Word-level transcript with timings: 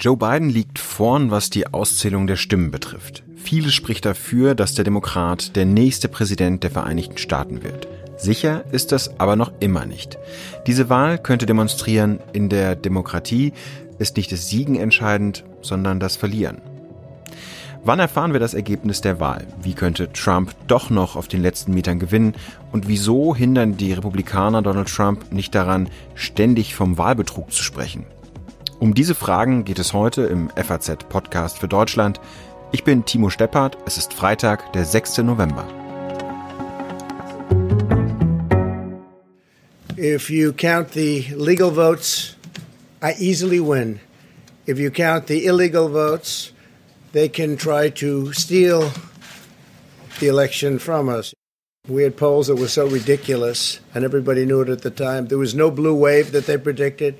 Joe 0.00 0.16
Biden 0.16 0.48
liegt 0.48 0.78
vorn, 0.78 1.32
was 1.32 1.50
die 1.50 1.66
Auszählung 1.66 2.28
der 2.28 2.36
Stimmen 2.36 2.70
betrifft. 2.70 3.24
Vieles 3.34 3.74
spricht 3.74 4.04
dafür, 4.04 4.54
dass 4.54 4.74
der 4.74 4.84
Demokrat 4.84 5.56
der 5.56 5.64
nächste 5.64 6.08
Präsident 6.08 6.62
der 6.62 6.70
Vereinigten 6.70 7.18
Staaten 7.18 7.64
wird. 7.64 7.88
Sicher 8.16 8.64
ist 8.70 8.92
das 8.92 9.18
aber 9.18 9.34
noch 9.34 9.52
immer 9.58 9.86
nicht. 9.86 10.18
Diese 10.68 10.88
Wahl 10.88 11.18
könnte 11.18 11.46
demonstrieren, 11.46 12.20
in 12.32 12.48
der 12.48 12.76
Demokratie 12.76 13.52
ist 13.98 14.16
nicht 14.16 14.30
das 14.30 14.48
Siegen 14.48 14.76
entscheidend, 14.76 15.44
sondern 15.60 15.98
das 15.98 16.14
Verlieren. 16.14 16.58
Wann 17.84 18.00
erfahren 18.00 18.32
wir 18.32 18.40
das 18.40 18.54
Ergebnis 18.54 19.00
der 19.00 19.20
Wahl? 19.20 19.46
Wie 19.62 19.72
könnte 19.72 20.12
Trump 20.12 20.54
doch 20.66 20.90
noch 20.90 21.16
auf 21.16 21.28
den 21.28 21.40
letzten 21.40 21.72
Metern 21.72 21.98
gewinnen? 21.98 22.34
Und 22.72 22.88
wieso 22.88 23.34
hindern 23.34 23.76
die 23.76 23.92
Republikaner 23.92 24.62
Donald 24.62 24.88
Trump 24.88 25.32
nicht 25.32 25.54
daran, 25.54 25.88
ständig 26.14 26.74
vom 26.74 26.98
Wahlbetrug 26.98 27.52
zu 27.52 27.62
sprechen? 27.62 28.04
Um 28.80 28.94
diese 28.94 29.14
Fragen 29.14 29.64
geht 29.64 29.78
es 29.78 29.92
heute 29.92 30.22
im 30.22 30.50
FAZ-Podcast 30.50 31.58
für 31.58 31.68
Deutschland. 31.68 32.20
Ich 32.72 32.84
bin 32.84 33.04
Timo 33.04 33.30
Steppert. 33.30 33.78
Es 33.86 33.96
ist 33.96 34.12
Freitag, 34.12 34.72
der 34.72 34.84
6. 34.84 35.18
November. 35.18 35.66
If 39.96 40.30
you 40.30 40.52
count 40.52 40.92
the 40.92 41.26
legal 41.36 41.72
votes, 41.72 42.36
I 43.02 43.14
easily 43.18 43.60
win. 43.60 44.00
If 44.66 44.78
you 44.78 44.90
count 44.90 45.28
the 45.28 45.44
illegal 45.44 45.88
votes, 45.88 46.52
they 47.12 47.28
can 47.28 47.56
try 47.56 47.88
to 47.90 48.32
steal 48.32 48.92
the 50.20 50.28
election 50.28 50.78
from 50.78 51.08
us. 51.08 51.34
We 51.86 52.02
had 52.02 52.16
polls 52.16 52.48
that 52.48 52.56
were 52.56 52.68
so 52.68 52.86
ridiculous, 52.86 53.80
and 53.94 54.04
everybody 54.04 54.44
knew 54.44 54.60
it 54.60 54.68
at 54.68 54.82
the 54.82 54.90
time. 54.90 55.28
There 55.28 55.38
was 55.38 55.54
no 55.54 55.70
blue 55.70 55.94
wave 55.94 56.32
that 56.32 56.46
they 56.46 56.58
predicted. 56.58 57.16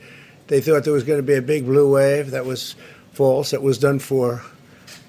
They 0.49 0.61
thought 0.61 0.85
there 0.85 0.93
was 0.93 1.05
going 1.05 1.19
to 1.19 1.27
be 1.27 1.37
a 1.37 1.43
big 1.43 1.65
blue 1.65 1.95
wave. 1.95 2.31
That 2.31 2.45
was 2.45 2.75
false. 3.13 3.51
That 3.51 3.63
was 3.63 3.79
done 3.79 3.99
for 3.99 4.43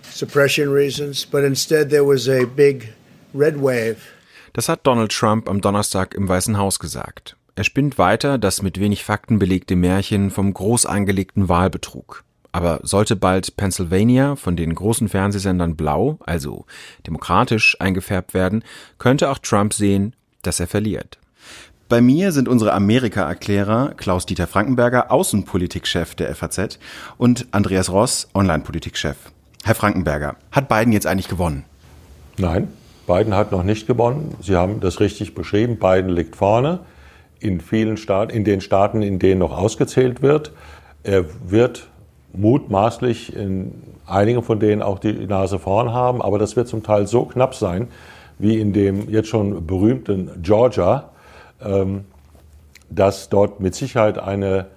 suppression 0.03 0.69
reasons. 0.69 1.25
But 1.25 1.43
instead, 1.43 1.89
there 1.89 2.05
was 2.05 2.29
a 2.29 2.45
big 2.45 2.93
red 3.33 3.57
wave. 3.57 3.97
Das 4.53 4.67
hat 4.67 4.83
Donald 4.83 5.11
Trump 5.11 5.49
am 5.49 5.61
Donnerstag 5.61 6.15
im 6.15 6.27
Weißen 6.27 6.57
Haus 6.57 6.79
gesagt. 6.79 7.35
Er 7.55 7.63
spinnt 7.63 7.97
weiter 7.97 8.37
das 8.37 8.61
mit 8.61 8.79
wenig 8.79 9.03
Fakten 9.03 9.39
belegte 9.39 9.75
Märchen 9.75 10.31
vom 10.31 10.53
groß 10.53 10.85
angelegten 10.85 11.49
Wahlbetrug. 11.49 12.23
Aber 12.51 12.79
sollte 12.83 13.15
bald 13.15 13.55
Pennsylvania 13.57 14.35
von 14.35 14.55
den 14.55 14.73
großen 14.73 15.07
Fernsehsendern 15.07 15.75
blau, 15.75 16.17
also 16.25 16.65
demokratisch 17.05 17.77
eingefärbt 17.79 18.33
werden, 18.33 18.63
könnte 18.97 19.29
auch 19.29 19.37
Trump 19.37 19.73
sehen, 19.73 20.15
dass 20.41 20.59
er 20.59 20.67
verliert. 20.67 21.19
Bei 21.89 22.01
mir 22.01 22.31
sind 22.31 22.47
unsere 22.47 22.73
Amerika-Erklärer 22.73 23.93
Klaus-Dieter 23.97 24.45
Frankenberger, 24.45 25.11
Außenpolitikchef 25.11 26.13
der 26.15 26.35
FAZ 26.35 26.77
und 27.17 27.47
Andreas 27.51 27.91
Ross, 27.91 28.29
Online-Politikchef. 28.35 29.17
Herr 29.63 29.75
Frankenberger, 29.75 30.35
hat 30.51 30.69
Biden 30.69 30.93
jetzt 30.93 31.07
eigentlich 31.07 31.27
gewonnen? 31.27 31.65
Nein, 32.37 32.67
Biden 33.07 33.33
hat 33.33 33.51
noch 33.51 33.63
nicht 33.63 33.87
gewonnen. 33.87 34.35
Sie 34.39 34.55
haben 34.55 34.79
das 34.79 34.99
richtig 34.99 35.33
beschrieben. 35.33 35.77
Biden 35.79 36.09
liegt 36.09 36.35
vorne 36.35 36.81
in 37.39 37.59
vielen 37.59 37.97
Staaten, 37.97 38.31
in 38.31 38.43
den 38.43 38.61
Staaten, 38.61 39.01
in 39.01 39.17
denen 39.17 39.39
noch 39.39 39.57
ausgezählt 39.57 40.21
wird. 40.21 40.51
Er 41.03 41.25
wird 41.49 41.89
mutmaßlich 42.33 43.35
in 43.35 43.71
einigen 44.05 44.43
von 44.43 44.59
denen 44.59 44.81
auch 44.81 44.99
die 44.99 45.27
Nase 45.27 45.59
vorn 45.59 45.93
haben, 45.93 46.21
aber 46.21 46.39
das 46.39 46.55
wird 46.55 46.67
zum 46.67 46.83
Teil 46.83 47.07
so 47.07 47.25
knapp 47.25 47.55
sein, 47.55 47.87
wie 48.37 48.59
in 48.59 48.73
dem 48.73 49.09
jetzt 49.09 49.29
schon 49.29 49.65
berühmten 49.65 50.29
Georgia, 50.41 51.09
ähm, 51.63 52.05
dass 52.89 53.29
dort 53.29 53.59
mit 53.59 53.75
Sicherheit 53.75 54.17
eine 54.17 54.67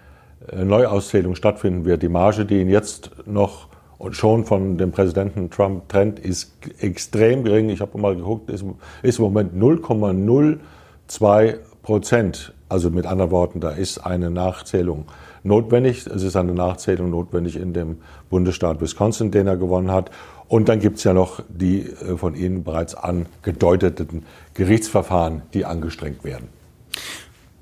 äh, 0.51 0.65
Neuauszählung 0.65 1.35
stattfinden 1.35 1.85
wird. 1.85 2.03
Die 2.03 2.09
Marge, 2.09 2.45
die 2.45 2.61
ihn 2.61 2.69
jetzt 2.69 3.11
noch 3.27 3.69
und 3.99 4.17
schon 4.17 4.45
von 4.45 4.79
dem 4.79 4.91
Präsidenten 4.91 5.49
Trump 5.49 5.89
trennt, 5.89 6.19
ist 6.19 6.53
extrem 6.81 7.45
gering. 7.45 7.71
Ich 7.71 7.81
habe 7.81 7.97
mal 7.99 8.17
geguckt, 8.17 8.51
ist, 8.51 8.65
ist 9.03 9.19
im 9.21 9.25
Moment 9.25 9.55
0,02 9.55 11.59
Prozent. 11.83 12.53
Also 12.69 12.91
mit 12.91 13.07
anderen 13.07 13.31
Worten, 13.31 13.61
da 13.61 13.71
ist 13.71 13.99
eine 13.99 14.31
Nachzählung 14.31 15.05
notwendig. 15.43 16.07
Es 16.07 16.23
ist 16.23 16.37
eine 16.37 16.55
Nachzählung 16.55 17.11
notwendig 17.11 17.57
in 17.57 17.73
dem 17.73 17.99
Bundesstaat 18.31 18.81
Wisconsin, 18.81 19.31
den 19.31 19.47
er 19.47 19.57
gewonnen 19.57 19.91
hat. 19.91 20.11
Und 20.49 20.69
dann 20.69 20.81
gibt 20.81 20.99
es 20.99 21.05
ja 21.05 21.15
noch 21.15 21.43
die 21.49 21.81
äh, 21.81 22.17
von 22.17 22.35
Ihnen 22.35 22.65
bereits 22.65 22.95
angedeuteten 22.95 24.25
Gerichtsverfahren, 24.55 25.43
die 25.55 25.65
angestrengt 25.65 26.25
werden. 26.25 26.49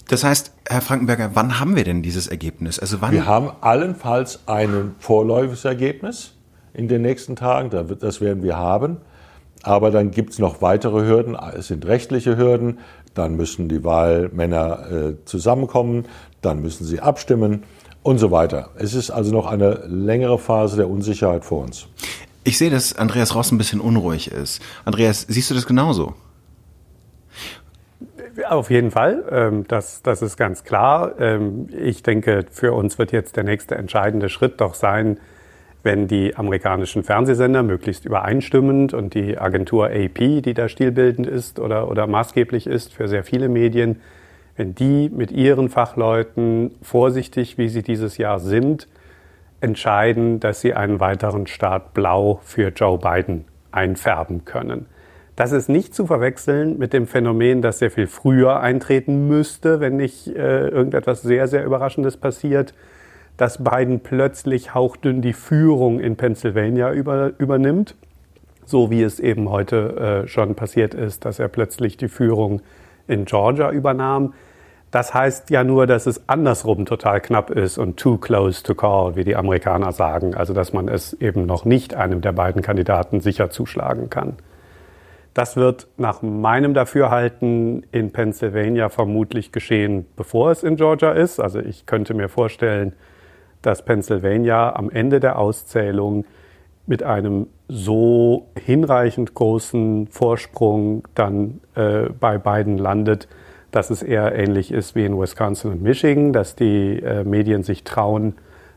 Das 0.09 0.25
heißt, 0.25 0.53
Herr 0.69 0.81
Frankenberger, 0.81 1.31
wann 1.35 1.61
haben 1.61 1.77
wir 1.77 1.85
denn 1.85 2.03
dieses 2.03 2.27
Ergebnis? 2.27 2.81
Also 2.81 3.01
wann? 3.01 3.13
Wir 3.13 3.27
haben 3.27 3.51
allenfalls 3.61 4.41
ein 4.47 4.97
vorläufiges 4.99 5.65
Ergebnis 5.65 6.35
in 6.75 6.89
den 6.89 7.03
nächsten 7.03 7.37
Tagen. 7.37 7.71
Das 7.71 8.21
werden 8.21 8.43
wir 8.43 8.57
haben. 8.57 8.97
Aber 9.63 9.91
dann 9.91 10.11
gibt 10.11 10.33
es 10.33 10.39
noch 10.39 10.63
weitere 10.63 11.07
Hürden. 11.07 11.37
Es 11.37 11.69
sind 11.69 11.87
rechtliche 11.87 12.37
Hürden. 12.37 12.79
Dann 13.15 13.37
müssen 13.37 13.69
die 13.69 13.85
Wahlmänner 13.85 14.91
äh, 14.91 15.15
zusammenkommen. 15.27 16.07
Dann 16.43 16.63
müssen 16.63 16.85
sie 16.85 17.01
abstimmen 17.01 17.65
und 18.03 18.19
so 18.19 18.31
weiter. 18.31 18.71
Es 18.77 18.95
ist 18.95 19.11
also 19.11 19.33
noch 19.33 19.47
eine 19.47 19.85
längere 19.87 20.39
Phase 20.39 20.77
der 20.77 20.89
Unsicherheit 20.89 21.45
vor 21.45 21.63
uns. 21.63 21.87
Ich 22.45 22.57
sehe, 22.57 22.71
dass 22.71 22.97
Andreas 22.97 23.35
Ross 23.35 23.53
ein 23.53 23.59
bisschen 23.59 23.81
unruhig 23.81 24.31
ist. 24.31 24.63
Andreas, 24.85 25.27
siehst 25.29 25.51
du 25.51 25.55
das 25.55 25.67
genauso? 25.67 26.15
Auf 28.49 28.71
jeden 28.71 28.91
Fall, 28.91 29.25
ähm, 29.31 29.65
das, 29.69 30.03
das 30.03 30.23
ist 30.23 30.37
ganz 30.37 30.65
klar. 30.65 31.21
Ähm, 31.21 31.69
ich 31.77 32.03
denke, 32.03 32.47
für 32.51 32.73
uns 32.73 32.99
wird 32.99 33.13
jetzt 33.13 33.37
der 33.37 33.45
nächste 33.45 33.75
entscheidende 33.75 34.29
Schritt 34.29 34.61
doch 34.61 34.75
sein, 34.75 35.19
wenn 35.83 36.09
die 36.09 36.37
amerikanischen 36.37 37.03
Fernsehsender 37.03 37.63
möglichst 37.63 38.05
übereinstimmend 38.05 38.95
und 38.95 39.15
die 39.15 39.39
Agentur 39.39 39.87
AP, 39.87 40.43
die 40.43 40.55
da 40.55 40.69
stilbildend 40.69 41.27
ist 41.27 41.59
oder, 41.59 41.89
oder 41.89 42.07
maßgeblich 42.07 42.67
ist 42.67 42.93
für 42.93 43.09
sehr 43.09 43.25
viele 43.25 43.49
Medien, 43.49 44.01
wenn 44.61 44.75
die 44.75 45.09
mit 45.09 45.33
ihren 45.33 45.71
Fachleuten 45.71 46.73
vorsichtig, 46.83 47.57
wie 47.57 47.71
sie 47.71 47.83
dieses 47.83 48.19
Jahr 48.19 48.39
sind, 48.39 48.89
entscheiden, 49.63 50.39
dass 50.39 50.61
sie 50.61 50.75
einen 50.75 51.01
weiteren 51.01 51.47
Staat 51.47 51.95
blau 51.95 52.41
für 52.43 52.69
Joe 52.69 52.99
Biden 52.99 53.47
einfärben 53.73 54.45
können. 54.45 54.85
Das 55.35 55.53
ist 55.53 55.71
nicht 55.71 55.95
zu 55.95 56.05
verwechseln 56.05 56.77
mit 56.77 56.93
dem 56.93 57.07
Phänomen, 57.07 57.63
das 57.63 57.79
sehr 57.79 57.91
viel 57.91 58.07
früher 58.07 58.61
eintreten 58.61 59.29
müsste, 59.29 59.81
wenn 59.81 59.97
nicht 59.97 60.27
äh, 60.27 60.69
irgendetwas 60.69 61.23
sehr, 61.23 61.49
sehr 61.49 61.65
Überraschendes 61.65 62.19
passiert, 62.19 62.75
dass 63.39 63.65
Biden 63.65 64.01
plötzlich 64.01 64.75
hauchdünn 64.75 65.23
die 65.23 65.33
Führung 65.33 66.01
in 66.01 66.17
Pennsylvania 66.17 66.93
über, 66.93 67.33
übernimmt, 67.39 67.95
so 68.67 68.91
wie 68.91 69.03
es 69.03 69.21
eben 69.21 69.49
heute 69.49 70.25
äh, 70.25 70.29
schon 70.29 70.55
passiert 70.55 70.93
ist, 70.93 71.25
dass 71.25 71.39
er 71.39 71.49
plötzlich 71.49 71.97
die 71.97 72.09
Führung 72.09 72.61
in 73.09 73.25
Georgia 73.25 73.71
übernahm. 73.71 74.35
Das 74.91 75.15
heißt 75.15 75.51
ja 75.51 75.63
nur, 75.63 75.87
dass 75.87 76.07
es 76.07 76.29
andersrum 76.29 76.85
total 76.85 77.21
knapp 77.21 77.51
ist 77.51 77.79
und 77.79 77.97
too 77.97 78.19
close 78.19 78.63
to 78.63 78.75
call, 78.75 79.15
wie 79.15 79.23
die 79.23 79.37
Amerikaner 79.37 79.93
sagen. 79.93 80.35
Also 80.35 80.53
dass 80.53 80.73
man 80.73 80.89
es 80.89 81.13
eben 81.15 81.47
noch 81.47 81.65
nicht 81.65 81.95
einem 81.95 82.21
der 82.21 82.33
beiden 82.33 82.61
Kandidaten 82.61 83.21
sicher 83.21 83.51
zuschlagen 83.51 84.11
kann. 84.11 84.35
Das 85.33 85.57
wird 85.57 85.87
nach 85.97 86.23
meinem 86.23 86.75
Dafürhalten 86.75 87.85
in 87.93 88.11
Pennsylvania 88.11 88.89
vermutlich 88.89 89.53
geschehen, 89.53 90.07
bevor 90.17 90.51
es 90.51 90.65
in 90.65 90.75
Georgia 90.75 91.13
ist. 91.13 91.39
Also 91.39 91.61
ich 91.61 91.87
könnte 91.87 92.15
mir 92.15 92.29
vorstellen, 92.29 92.95
dass 93.63 93.85
Pennsylvania 93.85 94.75
am 94.75 94.91
Ende 94.91 95.21
der 95.21 95.39
Auszählung 95.39 96.25
mit 96.87 97.05
einem 97.05 97.47
so 97.69 98.49
hinreichend 98.59 99.35
großen 99.35 100.09
Vorsprung 100.09 101.07
dann 101.15 101.61
äh, 101.77 102.09
bei 102.09 102.39
beiden 102.39 102.79
landet, 102.79 103.29
dass 103.71 103.91
es 103.91 104.03
eher 104.03 104.35
ähnlich 104.35 104.73
ist 104.73 104.95
wie 104.95 105.05
in 105.05 105.19
Wisconsin 105.19 105.73
und 105.73 105.83
Michigan, 105.83 106.33
dass 106.33 106.57
die 106.57 107.01
äh, 107.03 107.25
Medien 107.25 107.63
sich 107.63 107.85
trauen, 107.85 108.35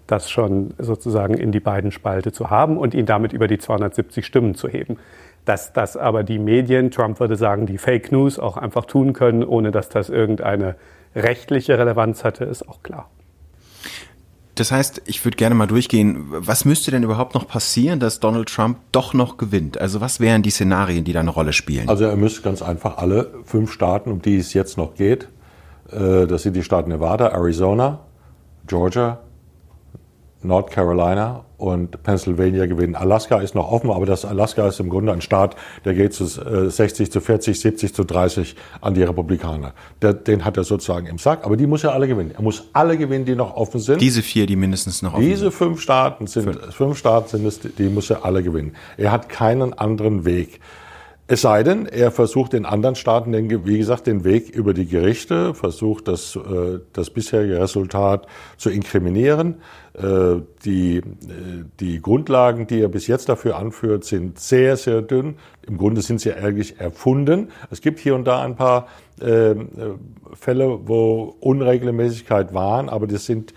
das 0.07 0.29
schon 0.29 0.73
sozusagen 0.77 1.33
in 1.35 1.51
die 1.51 1.59
beiden 1.59 1.91
Spalte 1.91 2.31
zu 2.31 2.50
haben 2.50 2.77
und 2.77 2.94
ihn 2.94 3.06
damit 3.06 3.33
über 3.33 3.47
die 3.47 3.57
270 3.57 4.25
Stimmen 4.25 4.56
zu 4.56 4.68
heben. 4.68 4.97
Dass 5.45 5.73
das 5.73 5.97
aber 5.97 6.23
die 6.23 6.39
Medien, 6.39 6.91
Trump 6.91 7.19
würde 7.19 7.35
sagen, 7.35 7.65
die 7.65 7.77
Fake 7.77 8.12
News 8.12 8.39
auch 8.39 8.57
einfach 8.57 8.85
tun 8.85 9.13
können, 9.13 9.44
ohne 9.44 9.71
dass 9.71 9.89
das 9.89 10.09
irgendeine 10.09 10.75
rechtliche 11.15 11.77
Relevanz 11.77 12.23
hatte, 12.23 12.45
ist 12.45 12.68
auch 12.68 12.83
klar. 12.83 13.09
Das 14.55 14.71
heißt, 14.71 15.01
ich 15.05 15.23
würde 15.25 15.35
gerne 15.35 15.55
mal 15.55 15.65
durchgehen, 15.65 16.25
was 16.29 16.63
müsste 16.63 16.91
denn 16.91 17.03
überhaupt 17.03 17.33
noch 17.33 17.47
passieren, 17.47 18.00
dass 18.00 18.19
Donald 18.19 18.50
Trump 18.50 18.77
doch 18.91 19.13
noch 19.13 19.38
gewinnt? 19.38 19.79
Also 19.79 20.00
was 20.00 20.19
wären 20.19 20.44
die 20.44 20.51
Szenarien, 20.51 21.03
die 21.03 21.13
da 21.13 21.21
eine 21.21 21.31
Rolle 21.31 21.53
spielen? 21.53 21.89
Also 21.89 22.05
er 22.05 22.15
müsste 22.15 22.41
ganz 22.41 22.61
einfach 22.61 22.97
alle 22.97 23.31
fünf 23.45 23.71
Staaten, 23.71 24.11
um 24.11 24.21
die 24.21 24.38
es 24.38 24.53
jetzt 24.53 24.77
noch 24.77 24.94
geht, 24.94 25.27
äh, 25.91 26.27
das 26.27 26.44
sind 26.44 26.55
die 26.55 26.63
Staaten 26.63 26.89
Nevada, 26.89 27.29
Arizona, 27.29 28.01
Georgia, 28.67 29.19
North 30.44 30.72
Carolina 30.72 31.45
und 31.57 32.04
Pennsylvania 32.04 32.66
gewinnen. 32.66 32.95
Alaska 32.95 33.40
ist 33.40 33.56
noch 33.56 33.72
offen, 33.72 33.90
aber 33.90 34.06
das 34.06 34.25
Alaska 34.25 34.68
ist 34.68 34.80
im 34.80 34.90
Grunde 34.90 35.13
ein 35.13 35.22
Staat, 35.22 35.56
der 35.86 35.94
geht 35.94 36.13
zu 36.13 36.25
60 36.25 37.07
äh, 37.07 37.10
zu 37.10 37.22
40, 37.22 37.60
70 37.60 37.94
zu 37.94 38.04
30 38.04 38.56
an 38.81 38.94
die 38.94 39.04
Republikaner. 39.04 39.74
Der, 40.01 40.13
den 40.13 40.44
hat 40.44 40.57
er 40.57 40.63
sozusagen 40.63 41.07
im 41.07 41.18
Sack, 41.18 41.45
aber 41.45 41.56
die 41.56 41.68
muss 41.68 41.84
er 41.84 41.94
alle 41.94 42.07
gewinnen. 42.07 42.31
Er 42.36 42.42
muss 42.42 42.69
alle 42.74 42.98
gewinnen, 42.98 43.25
die 43.25 43.36
noch 43.36 43.56
offen 43.56 43.80
sind. 43.80 44.01
Diese 44.01 44.22
vier, 44.22 44.45
die 44.45 44.56
mindestens 44.56 45.01
noch 45.01 45.13
offen 45.13 45.22
Diese 45.22 45.38
sind. 45.38 45.45
Diese 45.45 45.57
fünf 45.57 45.81
Staaten 45.81 46.28
sind, 46.28 46.44
fünf. 46.44 46.75
fünf 46.75 46.98
Staaten 46.98 47.30
sind 47.30 47.45
es, 47.45 47.60
die 47.60 47.88
muss 47.90 48.10
er 48.10 48.25
alle 48.25 48.44
gewinnen. 48.44 48.75
Er 48.98 49.12
hat 49.12 49.30
keinen 49.30 49.74
anderen 49.74 50.25
Weg. 50.25 50.60
Es 51.25 51.42
sei 51.42 51.63
denn, 51.63 51.86
er 51.86 52.12
versucht 52.12 52.54
in 52.54 52.66
anderen 52.66 52.95
Staaten, 52.95 53.31
den, 53.31 53.66
wie 53.66 53.78
gesagt, 53.78 54.07
den 54.07 54.25
Weg 54.25 54.50
über 54.50 54.74
die 54.74 54.86
Gerichte, 54.86 55.54
versucht 55.54 56.10
das, 56.10 56.36
äh, 56.36 56.80
das 56.92 57.12
bisherige 57.12 57.62
Resultat 57.62 58.28
zu 58.57 58.69
inkriminieren. 58.69 59.56
Äh, 59.94 60.42
die, 60.66 60.98
äh, 60.98 61.04
die 61.80 62.01
Grundlagen, 62.01 62.66
die 62.66 62.81
er 62.81 62.88
bis 62.88 63.06
jetzt 63.07 63.30
dafür 63.30 63.57
anführt, 63.57 64.06
sind 64.06 64.40
sehr, 64.40 64.75
sehr 64.75 65.01
dünn. 65.01 65.36
Im 65.68 65.78
Grunde 65.78 66.01
sind 66.01 66.19
sie 66.19 66.34
eigentlich 66.34 66.80
erfunden. 66.80 67.50
Es 67.69 67.81
gibt 67.81 68.00
hier 68.00 68.16
und 68.16 68.25
da 68.25 68.42
ein 68.42 68.56
paar 68.56 68.88
Fälle, 70.34 70.80
wo 70.88 71.36
Unregelmäßigkeit 71.40 72.54
waren, 72.54 72.90
aber 72.90 73.06
das 73.06 73.25
sind 73.25 73.54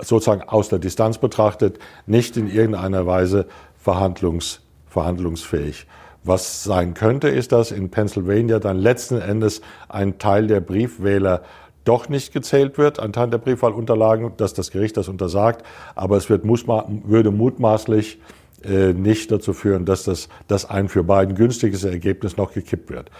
sozusagen 0.00 0.42
aus 0.42 0.68
der 0.68 0.80
Distanz 0.80 1.18
betrachtet 1.18 1.78
nicht 2.06 2.36
in 2.36 2.50
irgendeiner 2.50 3.06
Weise 3.06 3.46
verhandlungs, 3.78 4.60
verhandlungsfähig. 4.88 5.86
Was 6.24 6.64
sein 6.64 6.94
könnte, 6.94 7.28
ist, 7.28 7.52
dass 7.52 7.70
in 7.70 7.90
Pennsylvania 7.90 8.58
dann 8.58 8.78
letzten 8.78 9.20
Endes 9.20 9.60
ein 9.88 10.18
Teil 10.18 10.48
der 10.48 10.60
Briefwähler 10.60 11.42
doch 11.86 12.08
nicht 12.08 12.32
gezählt 12.32 12.78
wird 12.78 12.98
anhand 12.98 13.32
der 13.32 13.38
Briefwahlunterlagen, 13.38 14.32
dass 14.36 14.52
das 14.52 14.70
Gericht 14.70 14.96
das 14.96 15.08
untersagt. 15.08 15.64
Aber 15.94 16.16
es 16.16 16.28
wird, 16.28 16.44
würde 16.44 17.30
mutmaßlich 17.30 18.20
äh, 18.64 18.92
nicht 18.92 19.30
dazu 19.30 19.54
führen, 19.54 19.84
dass 19.84 20.04
das, 20.04 20.28
dass 20.48 20.68
ein 20.68 20.88
für 20.88 21.04
beiden 21.04 21.34
günstiges 21.34 21.84
Ergebnis 21.84 22.36
noch 22.36 22.52
gekippt 22.52 22.90
wird. 22.90 23.10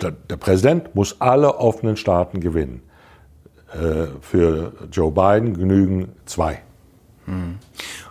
Der, 0.00 0.12
der 0.12 0.36
Präsident 0.36 0.94
muss 0.94 1.20
alle 1.20 1.56
offenen 1.56 1.96
Staaten 1.96 2.40
gewinnen. 2.40 2.82
Äh, 3.72 4.06
für 4.20 4.72
Joe 4.92 5.10
Biden 5.10 5.58
genügen 5.58 6.12
zwei. 6.26 6.60
Hm. 7.26 7.58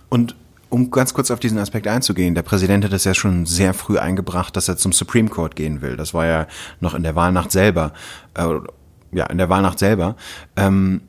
Und 0.10 0.36
um 0.70 0.90
ganz 0.90 1.14
kurz 1.14 1.32
auf 1.32 1.40
diesen 1.40 1.58
Aspekt 1.58 1.86
einzugehen, 1.88 2.34
der 2.34 2.44
Präsident 2.44 2.86
hat 2.86 2.94
es 2.94 3.04
ja 3.04 3.14
schon 3.14 3.46
sehr 3.46 3.74
früh 3.74 3.98
eingebracht, 3.98 4.56
dass 4.56 4.70
er 4.70 4.78
zum 4.78 4.94
Supreme 4.94 5.30
Court 5.30 5.56
gehen 5.56 5.82
will. 5.82 5.98
Das 5.98 6.14
war 6.14 6.26
ja 6.26 6.48
noch 6.80 6.94
in 6.94 7.04
der 7.04 7.16
Wahlnacht 7.16 7.52
selber. 7.52 7.92
Ja, 9.13 9.25
in 9.25 9.38
der 9.38 9.50
Wahlnacht 9.50 9.80
selber. 9.80 10.16
Ähm, 10.56 11.02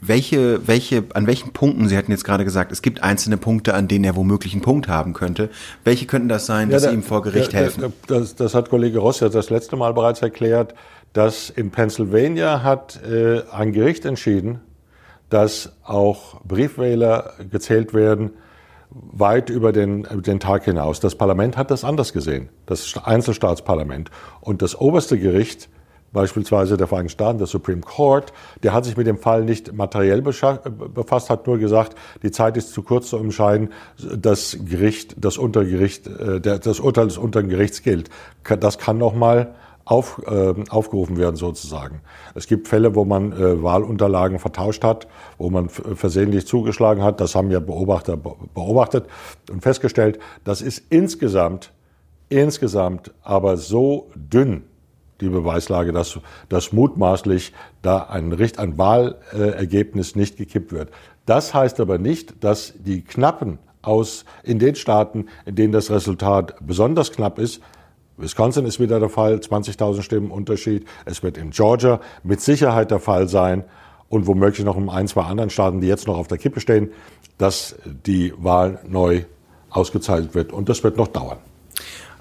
welche, 0.00 0.66
welche, 0.66 1.04
an 1.14 1.26
welchen 1.26 1.52
Punkten, 1.52 1.88
Sie 1.88 1.96
hatten 1.96 2.12
jetzt 2.12 2.24
gerade 2.24 2.44
gesagt, 2.44 2.72
es 2.72 2.82
gibt 2.82 3.02
einzelne 3.02 3.36
Punkte, 3.36 3.74
an 3.74 3.88
denen 3.88 4.04
er 4.04 4.16
womöglich 4.16 4.52
einen 4.52 4.62
Punkt 4.62 4.88
haben 4.88 5.12
könnte. 5.12 5.50
Welche 5.84 6.06
könnten 6.06 6.28
das 6.28 6.46
sein, 6.46 6.70
dass 6.70 6.82
ja, 6.82 6.90
der, 6.90 6.98
ihm 6.98 7.02
vor 7.02 7.22
Gericht 7.22 7.52
der, 7.52 7.60
helfen? 7.60 7.92
Das, 8.06 8.34
das, 8.34 8.54
hat 8.54 8.70
Kollege 8.70 8.98
Ross 8.98 9.20
ja 9.20 9.28
das 9.28 9.50
letzte 9.50 9.76
Mal 9.76 9.92
bereits 9.92 10.22
erklärt, 10.22 10.74
dass 11.12 11.50
in 11.50 11.70
Pennsylvania 11.70 12.62
hat 12.62 13.00
äh, 13.04 13.42
ein 13.50 13.72
Gericht 13.72 14.04
entschieden, 14.04 14.60
dass 15.28 15.72
auch 15.82 16.40
Briefwähler 16.42 17.32
gezählt 17.50 17.92
werden, 17.94 18.30
weit 18.90 19.50
über 19.50 19.72
den, 19.72 20.06
den 20.22 20.40
Tag 20.40 20.64
hinaus. 20.64 21.00
Das 21.00 21.14
Parlament 21.14 21.56
hat 21.56 21.70
das 21.70 21.84
anders 21.84 22.12
gesehen, 22.12 22.50
das 22.66 22.94
Einzelstaatsparlament. 23.02 24.10
Und 24.40 24.62
das 24.62 24.78
oberste 24.78 25.18
Gericht, 25.18 25.68
beispielsweise 26.12 26.76
der 26.76 26.86
Vereinigten 26.86 27.14
Staaten, 27.14 27.38
der 27.38 27.46
Supreme 27.46 27.80
Court, 27.80 28.32
der 28.62 28.72
hat 28.72 28.84
sich 28.84 28.96
mit 28.96 29.06
dem 29.06 29.18
Fall 29.18 29.44
nicht 29.44 29.72
materiell 29.72 30.22
befasst, 30.22 31.30
hat 31.30 31.46
nur 31.46 31.58
gesagt, 31.58 31.96
die 32.22 32.30
Zeit 32.30 32.56
ist 32.56 32.72
zu 32.72 32.82
kurz 32.82 33.08
zu 33.08 33.16
entscheiden, 33.16 33.70
das 33.98 34.56
Gericht, 34.64 35.16
das 35.18 35.38
Untergericht, 35.38 36.06
äh, 36.06 36.40
das 36.40 36.80
Urteil 36.80 37.06
des 37.06 37.18
unteren 37.18 37.48
Gerichts 37.48 37.82
gilt. 37.82 38.10
Das 38.60 38.78
kann 38.78 38.98
noch 38.98 39.14
mal 39.14 39.54
auf, 39.84 40.22
äh, 40.26 40.54
aufgerufen 40.70 41.16
werden 41.16 41.36
sozusagen. 41.36 42.00
Es 42.34 42.46
gibt 42.46 42.68
Fälle, 42.68 42.94
wo 42.94 43.04
man 43.04 43.32
äh, 43.32 43.62
Wahlunterlagen 43.62 44.38
vertauscht 44.38 44.84
hat, 44.84 45.08
wo 45.38 45.50
man 45.50 45.68
versehentlich 45.68 46.46
zugeschlagen 46.46 47.02
hat. 47.02 47.20
Das 47.20 47.34
haben 47.34 47.50
ja 47.50 47.60
Beobachter 47.60 48.16
beobachtet 48.16 49.06
und 49.50 49.62
festgestellt, 49.62 50.18
das 50.44 50.62
ist 50.62 50.84
insgesamt, 50.90 51.72
insgesamt 52.28 53.12
aber 53.22 53.56
so 53.56 54.10
dünn, 54.14 54.64
die 55.22 55.28
Beweislage, 55.28 55.92
dass, 55.92 56.18
dass 56.48 56.72
mutmaßlich 56.72 57.52
da 57.80 58.04
ein, 58.04 58.32
Richt, 58.32 58.58
ein 58.58 58.76
Wahlergebnis 58.76 60.16
nicht 60.16 60.36
gekippt 60.36 60.72
wird. 60.72 60.90
Das 61.26 61.54
heißt 61.54 61.80
aber 61.80 61.98
nicht, 61.98 62.42
dass 62.44 62.74
die 62.76 63.02
knappen 63.02 63.58
aus 63.80 64.24
in 64.42 64.58
den 64.58 64.74
Staaten, 64.74 65.26
in 65.46 65.54
denen 65.54 65.72
das 65.72 65.90
Resultat 65.90 66.54
besonders 66.60 67.12
knapp 67.12 67.38
ist, 67.38 67.60
Wisconsin 68.18 68.66
ist 68.66 68.78
wieder 68.78 69.00
der 69.00 69.08
Fall, 69.08 69.36
20.000 69.36 70.02
Stimmen 70.02 70.30
Unterschied. 70.30 70.86
Es 71.06 71.22
wird 71.22 71.38
in 71.38 71.50
Georgia 71.50 72.00
mit 72.22 72.40
Sicherheit 72.40 72.90
der 72.90 73.00
Fall 73.00 73.28
sein 73.28 73.64
und 74.08 74.26
womöglich 74.26 74.64
noch 74.64 74.76
in 74.76 74.88
ein, 74.90 75.08
zwei 75.08 75.22
anderen 75.22 75.50
Staaten, 75.50 75.80
die 75.80 75.86
jetzt 75.86 76.06
noch 76.06 76.18
auf 76.18 76.28
der 76.28 76.38
Kippe 76.38 76.60
stehen, 76.60 76.92
dass 77.38 77.74
die 78.06 78.32
Wahl 78.36 78.80
neu 78.86 79.24
ausgezahlt 79.70 80.34
wird. 80.34 80.52
Und 80.52 80.68
das 80.68 80.84
wird 80.84 80.96
noch 80.96 81.08
dauern. 81.08 81.38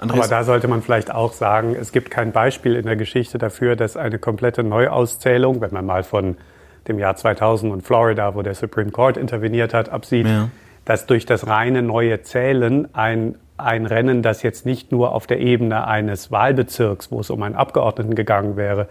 Andreas. 0.01 0.25
Aber 0.25 0.35
da 0.35 0.43
sollte 0.43 0.67
man 0.67 0.81
vielleicht 0.81 1.13
auch 1.13 1.31
sagen, 1.31 1.75
es 1.79 1.91
gibt 1.91 2.11
kein 2.11 2.31
Beispiel 2.31 2.75
in 2.75 2.85
der 2.85 2.95
Geschichte 2.95 3.37
dafür, 3.37 3.75
dass 3.75 3.95
eine 3.95 4.19
komplette 4.19 4.63
Neuauszählung, 4.63 5.61
wenn 5.61 5.71
man 5.71 5.85
mal 5.85 6.03
von 6.03 6.37
dem 6.87 6.99
Jahr 6.99 7.15
2000 7.15 7.71
und 7.71 7.83
Florida, 7.83 8.35
wo 8.35 8.41
der 8.41 8.55
Supreme 8.55 8.91
Court 8.91 9.15
interveniert 9.15 9.73
hat, 9.73 9.89
absieht, 9.89 10.27
ja. 10.27 10.49
dass 10.85 11.05
durch 11.05 11.25
das 11.25 11.47
reine 11.47 11.83
neue 11.83 12.21
Zählen 12.23 12.93
ein 12.93 13.35
ein 13.61 13.85
Rennen, 13.85 14.21
das 14.21 14.43
jetzt 14.43 14.65
nicht 14.65 14.91
nur 14.91 15.13
auf 15.13 15.27
der 15.27 15.39
Ebene 15.39 15.87
eines 15.87 16.31
Wahlbezirks, 16.31 17.11
wo 17.11 17.19
es 17.19 17.29
um 17.29 17.43
einen 17.43 17.55
Abgeordneten 17.55 18.15
gegangen 18.15 18.57
wäre, 18.57 18.87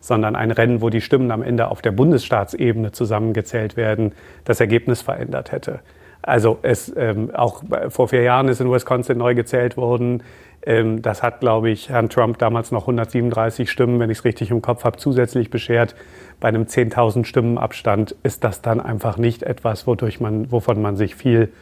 sondern 0.00 0.36
ein 0.36 0.50
Rennen, 0.50 0.80
wo 0.80 0.90
die 0.90 1.00
Stimmen 1.00 1.30
am 1.30 1.42
Ende 1.42 1.68
auf 1.68 1.82
der 1.82 1.92
Bundesstaatsebene 1.92 2.92
zusammengezählt 2.92 3.76
werden, 3.76 4.12
das 4.44 4.60
Ergebnis 4.60 5.02
verändert 5.02 5.52
hätte. 5.52 5.80
Also 6.22 6.58
es 6.62 6.92
ähm, 6.96 7.34
auch 7.34 7.62
vor 7.88 8.08
vier 8.08 8.22
Jahren 8.22 8.48
ist 8.48 8.60
in 8.60 8.70
Wisconsin 8.70 9.18
neu 9.18 9.34
gezählt 9.34 9.76
worden. 9.76 10.22
Ähm, 10.64 11.02
das 11.02 11.22
hat, 11.22 11.40
glaube 11.40 11.70
ich, 11.70 11.88
Herrn 11.88 12.08
Trump 12.08 12.38
damals 12.38 12.70
noch 12.70 12.82
137 12.82 13.70
Stimmen, 13.70 14.00
wenn 14.00 14.10
ich 14.10 14.18
es 14.18 14.24
richtig 14.24 14.50
im 14.50 14.62
Kopf 14.62 14.84
habe, 14.84 14.96
zusätzlich 14.96 15.50
beschert. 15.50 15.94
Bei 16.40 16.48
einem 16.48 16.64
10.000 16.64 17.24
Stimmen 17.24 17.58
Abstand 17.58 18.14
ist 18.22 18.44
das 18.44 18.62
dann 18.62 18.80
einfach 18.80 19.16
nicht 19.16 19.42
etwas, 19.42 19.86
wodurch 19.86 20.20
man, 20.20 20.50
wovon 20.50 20.80
man 20.80 20.96
sich 20.96 21.14
viel 21.14 21.52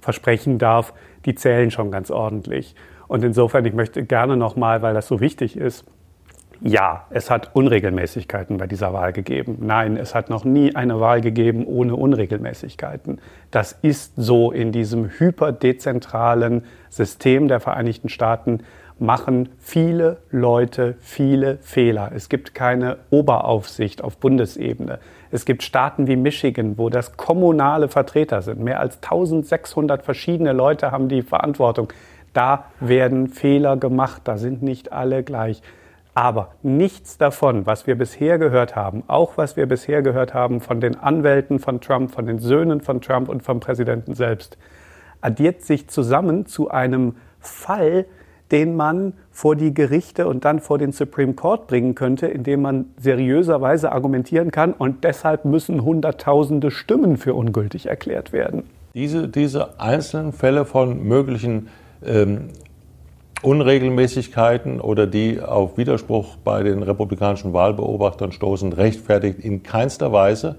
versprechen 0.00 0.58
darf 0.58 0.94
die 1.24 1.34
zählen 1.34 1.70
schon 1.70 1.90
ganz 1.90 2.10
ordentlich. 2.10 2.74
Und 3.08 3.24
insofern, 3.24 3.64
ich 3.64 3.74
möchte 3.74 4.04
gerne 4.04 4.36
nochmal, 4.36 4.82
weil 4.82 4.94
das 4.94 5.08
so 5.08 5.20
wichtig 5.20 5.56
ist, 5.56 5.84
ja, 6.62 7.06
es 7.10 7.30
hat 7.30 7.54
Unregelmäßigkeiten 7.54 8.58
bei 8.58 8.66
dieser 8.66 8.92
Wahl 8.92 9.12
gegeben. 9.12 9.58
Nein, 9.60 9.96
es 9.96 10.14
hat 10.14 10.28
noch 10.28 10.44
nie 10.44 10.74
eine 10.76 11.00
Wahl 11.00 11.20
gegeben 11.20 11.66
ohne 11.66 11.96
Unregelmäßigkeiten. 11.96 13.20
Das 13.50 13.72
ist 13.80 14.12
so 14.16 14.52
in 14.52 14.70
diesem 14.70 15.08
hyperdezentralen 15.08 16.64
System 16.90 17.48
der 17.48 17.60
Vereinigten 17.60 18.08
Staaten 18.08 18.60
machen 18.98 19.48
viele 19.58 20.18
Leute 20.30 20.96
viele 21.00 21.56
Fehler. 21.62 22.12
Es 22.14 22.28
gibt 22.28 22.54
keine 22.54 22.98
Oberaufsicht 23.08 24.04
auf 24.04 24.18
Bundesebene. 24.18 24.98
Es 25.30 25.46
gibt 25.46 25.62
Staaten 25.62 26.06
wie 26.06 26.16
Michigan, 26.16 26.76
wo 26.76 26.90
das 26.90 27.16
kommunale 27.16 27.88
Vertreter 27.88 28.42
sind. 28.42 28.60
Mehr 28.60 28.80
als 28.80 28.96
1600 28.96 30.02
verschiedene 30.02 30.52
Leute 30.52 30.90
haben 30.90 31.08
die 31.08 31.22
Verantwortung. 31.22 31.90
Da 32.34 32.66
werden 32.78 33.28
Fehler 33.28 33.78
gemacht, 33.78 34.22
da 34.24 34.36
sind 34.36 34.62
nicht 34.62 34.92
alle 34.92 35.22
gleich. 35.22 35.62
Aber 36.14 36.52
nichts 36.62 37.18
davon, 37.18 37.66
was 37.66 37.86
wir 37.86 37.96
bisher 37.96 38.38
gehört 38.38 38.74
haben, 38.74 39.04
auch 39.06 39.36
was 39.36 39.56
wir 39.56 39.66
bisher 39.66 40.02
gehört 40.02 40.34
haben 40.34 40.60
von 40.60 40.80
den 40.80 40.96
Anwälten 40.96 41.58
von 41.58 41.80
Trump, 41.80 42.10
von 42.12 42.26
den 42.26 42.38
Söhnen 42.38 42.80
von 42.80 43.00
Trump 43.00 43.28
und 43.28 43.42
vom 43.42 43.60
Präsidenten 43.60 44.14
selbst, 44.14 44.58
addiert 45.20 45.62
sich 45.62 45.88
zusammen 45.88 46.46
zu 46.46 46.70
einem 46.70 47.16
Fall, 47.38 48.06
den 48.50 48.74
man 48.74 49.14
vor 49.30 49.54
die 49.54 49.72
Gerichte 49.72 50.26
und 50.26 50.44
dann 50.44 50.58
vor 50.60 50.78
den 50.78 50.92
Supreme 50.92 51.34
Court 51.34 51.68
bringen 51.68 51.94
könnte, 51.94 52.26
indem 52.26 52.62
man 52.62 52.86
seriöserweise 52.98 53.92
argumentieren 53.92 54.50
kann 54.50 54.72
und 54.72 55.04
deshalb 55.04 55.44
müssen 55.44 55.84
Hunderttausende 55.84 56.70
Stimmen 56.70 57.16
für 57.16 57.34
ungültig 57.34 57.86
erklärt 57.86 58.32
werden. 58.32 58.64
Diese, 58.94 59.28
diese 59.28 59.78
einzelnen 59.78 60.32
Fälle 60.32 60.64
von 60.64 61.04
möglichen 61.04 61.68
ähm, 62.04 62.48
Unregelmäßigkeiten 63.42 64.80
oder 64.80 65.06
die 65.06 65.40
auf 65.40 65.78
Widerspruch 65.78 66.36
bei 66.36 66.62
den 66.62 66.82
republikanischen 66.82 67.52
Wahlbeobachtern 67.54 68.32
stoßen, 68.32 68.72
rechtfertigt 68.74 69.38
in 69.40 69.62
keinster 69.62 70.12
Weise 70.12 70.56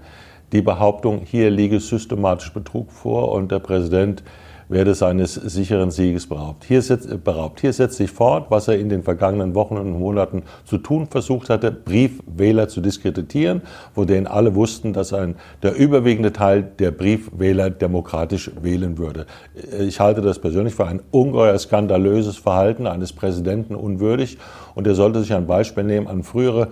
die 0.52 0.62
Behauptung, 0.62 1.22
hier 1.24 1.50
liege 1.50 1.80
systematisch 1.80 2.52
Betrug 2.52 2.92
vor. 2.92 3.32
Und 3.32 3.52
der 3.52 3.60
Präsident 3.60 4.24
werde 4.72 4.96
seines 4.96 5.34
sicheren 5.34 5.92
Sieges 5.92 6.28
beraubt. 6.28 6.64
Hier, 6.64 6.82
setzt, 6.82 7.12
äh, 7.12 7.18
beraubt. 7.18 7.60
Hier 7.60 7.74
setzt 7.74 7.98
sich 7.98 8.10
fort, 8.10 8.50
was 8.50 8.70
er 8.70 8.80
in 8.80 8.88
den 8.88 9.04
vergangenen 9.04 9.54
Wochen 9.54 9.76
und 9.76 9.92
Monaten 10.00 10.44
zu 10.64 10.78
tun 10.78 11.08
versucht 11.08 11.50
hatte, 11.50 11.72
Briefwähler 11.72 12.70
zu 12.70 12.80
diskreditieren, 12.80 13.64
wo 13.94 14.06
denen 14.06 14.28
alle 14.28 14.56
wussten, 14.56 14.94
dass 14.94 15.12
ein, 15.14 15.36
der 15.62 15.76
überwiegende 15.76 16.32
Teil 16.32 16.64
der 16.64 16.92
Briefwähler 16.92 17.70
demokratisch 17.70 18.50
wählen 18.62 18.98
würde. 18.98 19.26
Äh, 19.56 19.84
ich 19.84 20.00
halte 20.00 20.22
das 20.22 20.40
persönlich 20.40 20.74
für 20.74 20.88
ein 20.88 21.02
ungeheuer 21.12 21.60
skandalöses 21.60 22.38
Verhalten 22.38 22.88
eines 22.88 23.12
Präsidenten 23.12 23.76
unwürdig 23.76 24.38
und 24.74 24.88
er 24.88 24.96
sollte 24.96 25.20
sich 25.20 25.34
ein 25.34 25.48
Beispiel 25.48 25.84
nehmen 25.84 26.08
an 26.08 26.24
frühere 26.24 26.70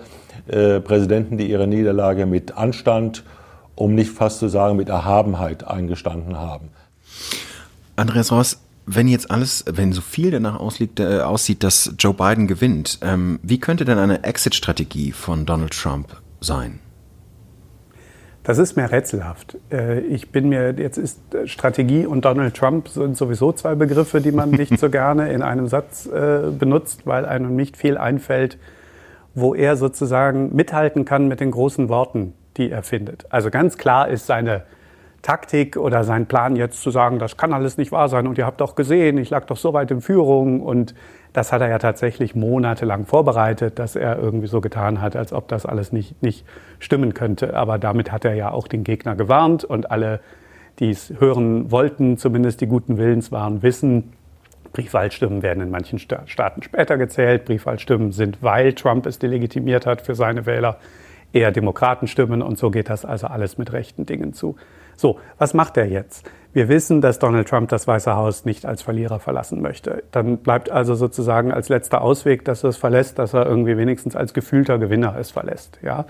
äh, 0.48 0.79
Präsidenten, 0.79 1.38
die 1.38 1.50
ihre 1.50 1.68
Niederlage 1.68 2.25
mit 2.25 2.58
Anstand, 2.58 3.25
um 3.75 3.94
nicht 3.94 4.12
fast 4.12 4.39
zu 4.39 4.48
sagen 4.48 4.77
mit 4.77 4.88
Erhabenheit 4.88 5.68
eingestanden 5.68 6.38
haben. 6.38 6.70
Andreas 8.00 8.32
Ross, 8.32 8.62
wenn 8.86 9.08
jetzt 9.08 9.29
alles, 9.29 9.65
wenn 9.70 9.94
so 9.94 10.01
viel 10.01 10.32
danach 10.32 10.60
ausliegt, 10.60 11.00
äh, 11.00 11.20
aussieht, 11.20 11.63
dass 11.63 11.94
Joe 12.00 12.13
Biden 12.13 12.48
gewinnt, 12.48 13.00
ähm, 13.03 13.39
wie 13.44 13.60
könnte 13.60 13.86
denn 13.86 14.00
eine 14.00 14.24
Exit-Strategie 14.24 15.12
von 15.12 15.46
Donald 15.46 15.74
Trump 15.74 16.08
sein? 16.39 16.79
Das 18.44 18.58
ist 18.58 18.75
mir 18.75 18.91
rätselhaft. 18.91 19.58
Äh, 19.72 20.00
ich 20.00 20.32
bin 20.32 20.50
mir, 20.50 20.74
jetzt 20.75 20.98
ist 20.98 21.20
Strategie 21.46 22.08
und 22.08 22.25
Donald 22.25 22.56
Trump 22.56 22.88
sind 22.88 23.15
sowieso 23.15 23.51
zwei 23.51 23.75
Begriffe, 23.75 24.22
die 24.22 24.32
man 24.32 24.50
nicht 24.50 24.79
so 24.79 24.89
gerne 24.89 25.32
in 25.32 25.44
einem 25.44 25.68
Satz 25.68 26.08
äh, 26.08 26.50
benutzt, 26.50 27.06
weil 27.06 27.25
einem 27.25 27.56
nicht 27.56 27.77
viel 27.77 27.98
einfällt, 27.98 28.58
wo 29.36 29.53
er 29.53 29.75
sozusagen 29.75 30.56
mithalten 30.56 31.06
kann 31.06 31.27
mit 31.27 31.41
den 31.41 31.51
großen 31.51 31.89
Worten, 31.89 32.34
die 32.58 32.72
er 32.72 32.82
findet. 32.82 33.32
Also 33.32 33.51
ganz 33.51 33.77
klar 33.77 34.08
ist 34.08 34.25
seine 34.25 34.63
Taktik 35.22 35.78
oder 35.78 36.04
sein 36.04 36.26
Plan 36.26 36.56
jetzt 36.56 36.82
zu 36.82 36.92
sagen, 36.92 37.20
das 37.20 37.38
kann 37.38 37.54
alles 37.54 37.78
nicht 37.78 37.92
wahr 37.92 38.08
sein 38.10 38.28
und 38.28 38.38
ihr 38.38 38.46
habt 38.46 38.62
doch 38.62 38.76
gesehen, 38.76 39.18
ich 39.18 39.30
lag 39.30 39.46
doch 39.46 39.58
so 39.58 39.74
weit 39.74 39.92
in 39.92 40.02
Führung 40.02 40.62
und 40.62 40.96
das 41.34 41.52
hat 41.52 41.62
er 41.62 41.70
ja 41.70 41.78
tatsächlich 41.78 42.36
monatelang 42.36 43.06
vorbereitet, 43.06 43.78
dass 43.78 43.96
er 43.96 44.18
irgendwie 44.18 44.48
so 44.48 44.62
getan 44.62 45.02
hat, 45.02 45.16
als 45.16 45.32
ob 45.34 45.48
das 45.48 45.66
alles 45.66 45.92
nicht, 45.92 46.22
nicht 46.24 46.46
stimmen 46.80 47.14
könnte. 47.14 47.56
Aber 47.56 47.78
damit 47.78 48.12
hat 48.12 48.26
er 48.26 48.34
ja 48.34 48.52
auch 48.52 48.68
den 48.68 48.84
Gegner 48.84 49.16
gewarnt 49.16 49.64
und 49.64 49.92
alle, 49.92 50.22
die 50.80 50.90
es 50.90 51.14
hören 51.20 51.70
wollten, 51.70 52.18
zumindest 52.18 52.62
die 52.62 52.68
guten 52.68 52.98
Willens 52.98 53.32
waren, 53.32 53.62
wissen, 53.62 54.14
Briefwahlstimmen 54.72 55.42
werden 55.42 55.64
in 55.64 55.72
manchen 55.72 56.00
Staaten 56.00 56.62
später 56.62 56.98
gezählt. 56.98 57.46
Briefwahlstimmen 57.46 58.12
sind, 58.12 58.42
weil 58.42 58.74
Trump 58.74 59.06
es 59.06 59.20
delegitimiert 59.20 59.86
hat 59.86 60.02
für 60.02 60.16
seine 60.16 60.46
Wähler, 60.46 60.78
eher 61.33 61.51
Demokratenstimmen 61.51 62.41
und 62.41 62.57
so 62.57 62.71
geht 62.71 62.89
das 62.89 63.05
also 63.05 63.27
alles 63.27 63.57
mit 63.57 63.74
rechten 63.74 64.05
Dingen 64.05 64.33
zu. 64.33 64.55
So, 64.95 65.19
was 65.38 65.53
macht 65.53 65.77
er 65.77 65.86
jetzt? 65.86 66.29
Wir 66.51 66.67
wissen, 66.67 67.00
dass 67.00 67.19
Donald 67.19 67.48
Trump 67.48 67.69
das 67.69 67.88
Weiße 67.88 68.15
Haus 68.15 68.43
nicht 68.43 68.65
als 68.65 68.81
Verlierer 68.81 69.19
verlassen 69.19 69.62
möchte. 69.62 70.03
Dann 70.12 70.38
bleibt 70.38 70.71
also 70.71 70.95
sozusagen 70.95 71.53
als 71.53 71.69
letzter 71.69 72.01
Ausweg, 72.01 72.43
dass 72.43 72.63
er 72.63 72.71
es 72.71 72.77
verlässt, 72.77 73.19
dass 73.19 73.33
er 73.33 73.45
irgendwie 73.45 73.77
wenigstens 73.77 74.15
als 74.15 74.33
gefühlter 74.33 74.77
Gewinner 74.77 75.15
es 75.17 75.31
verlässt. 75.31 75.79
Ja? 75.83 76.05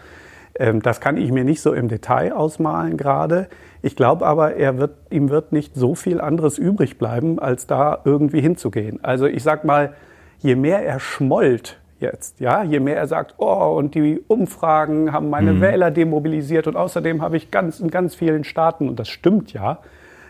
Ähm, 0.55 0.81
das 0.81 1.01
kann 1.01 1.17
ich 1.17 1.31
mir 1.31 1.43
nicht 1.43 1.61
so 1.61 1.73
im 1.73 1.87
Detail 1.87 2.33
ausmalen 2.33 2.97
gerade. 2.97 3.47
Ich 3.81 3.95
glaube 3.95 4.25
aber, 4.25 4.55
er 4.55 4.77
wird, 4.77 4.91
ihm 5.09 5.29
wird 5.29 5.51
nicht 5.51 5.75
so 5.75 5.93
viel 5.93 6.19
anderes 6.19 6.57
übrig 6.57 6.97
bleiben, 6.97 7.39
als 7.39 7.67
da 7.67 7.99
irgendwie 8.05 8.41
hinzugehen. 8.41 9.03
Also 9.03 9.25
ich 9.25 9.43
sag 9.43 9.65
mal, 9.65 9.93
je 10.39 10.55
mehr 10.55 10.85
er 10.85 10.99
schmollt 10.99 11.79
jetzt. 11.99 12.39
Ja, 12.39 12.63
je 12.63 12.79
mehr 12.79 12.97
er 12.97 13.07
sagt, 13.07 13.35
oh, 13.37 13.75
und 13.77 13.95
die 13.95 14.21
Umfragen 14.27 15.11
haben 15.11 15.29
meine 15.29 15.53
mhm. 15.53 15.61
Wähler 15.61 15.91
demobilisiert 15.91 16.67
und 16.67 16.75
außerdem 16.75 17.21
habe 17.21 17.37
ich 17.37 17.51
ganz 17.51 17.79
in 17.79 17.89
ganz 17.89 18.15
vielen 18.15 18.43
Staaten, 18.43 18.87
und 18.89 18.99
das 18.99 19.09
stimmt 19.09 19.53
ja, 19.53 19.79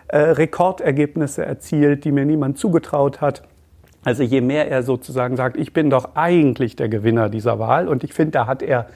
äh, 0.08 0.18
Rekordergebnisse 0.18 1.46
erzielt, 1.46 2.04
die 2.04 2.12
mir 2.12 2.26
niemand 2.26 2.58
zugetraut 2.58 3.22
hat. 3.22 3.44
Also 4.04 4.24
je 4.24 4.42
mehr 4.42 4.70
er 4.70 4.84
sozusagen 4.84 5.36
sagt, 5.36 5.58
ich 5.58 5.74
bin 5.74 5.90
doch 5.90 6.16
eigentlich 6.16 6.76
der 6.76 6.90
Gewinner 6.90 7.30
dieser 7.30 7.60
Wahl 7.60 7.88
und 7.88 8.04
ich 8.04 8.14
finde, 8.14 8.32
da 8.32 8.48
hat 8.48 8.62
er 8.62 8.88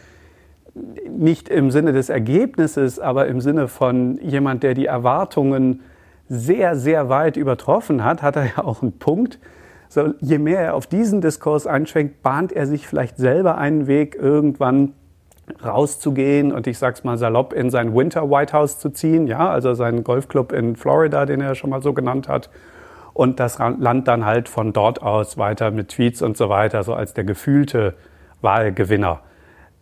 nicht 1.10 1.50
im 1.50 1.72
Sinne 1.72 1.94
des 1.94 2.10
Ergebnisses, 2.10 3.00
aber 3.00 3.28
im 3.28 3.42
Sinne 3.42 3.68
von 3.68 4.18
jemand, 4.22 4.64
der 4.64 4.74
die 4.74 4.88
Erwartungen 4.88 5.82
sehr, 6.30 6.76
sehr 6.76 7.10
weit 7.10 7.38
übertroffen 7.38 8.04
hat, 8.04 8.22
hat 8.22 8.36
er 8.38 8.46
ja 8.46 8.64
auch 8.64 8.82
einen 8.82 8.98
Punkt, 8.98 9.40
so, 9.94 10.14
je 10.22 10.40
mehr 10.40 10.60
er 10.60 10.74
auf 10.74 10.88
diesen 10.88 11.22
Diskurs 11.22 11.68
einschwenkt, 11.68 12.24
bahnt 12.24 12.52
er 12.52 12.66
sich 12.66 12.88
vielleicht 12.88 13.18
selber 13.18 13.60
einen 13.60 13.86
Weg, 13.86 14.16
irgendwann 14.16 14.94
rauszugehen 15.64 16.52
und 16.52 16.66
ich 16.66 16.80
sag's 16.80 17.04
mal 17.04 17.18
salopp 17.18 17.54
in 17.54 17.70
sein 17.70 17.96
Winter 17.96 18.28
White 18.30 18.54
House 18.54 18.80
zu 18.80 18.90
ziehen, 18.90 19.28
ja, 19.28 19.50
also 19.50 19.76
seinen 19.76 20.04
Golfclub 20.04 20.52
in 20.52 20.76
Florida, 20.76 21.28
den 21.28 21.42
er 21.42 21.54
schon 21.54 21.70
mal 21.70 21.84
so 21.84 21.94
genannt 21.94 22.28
hat, 22.28 22.50
und 23.14 23.40
das 23.40 23.60
Land 23.60 24.08
dann 24.08 24.26
halt 24.26 24.50
von 24.50 24.74
dort 24.74 25.04
aus 25.04 25.38
weiter 25.38 25.70
mit 25.70 25.90
Tweets 25.90 26.24
und 26.24 26.38
so 26.38 26.50
weiter, 26.50 26.82
so 26.82 26.96
als 26.96 27.14
der 27.14 27.24
gefühlte 27.24 27.94
Wahlgewinner 28.42 29.20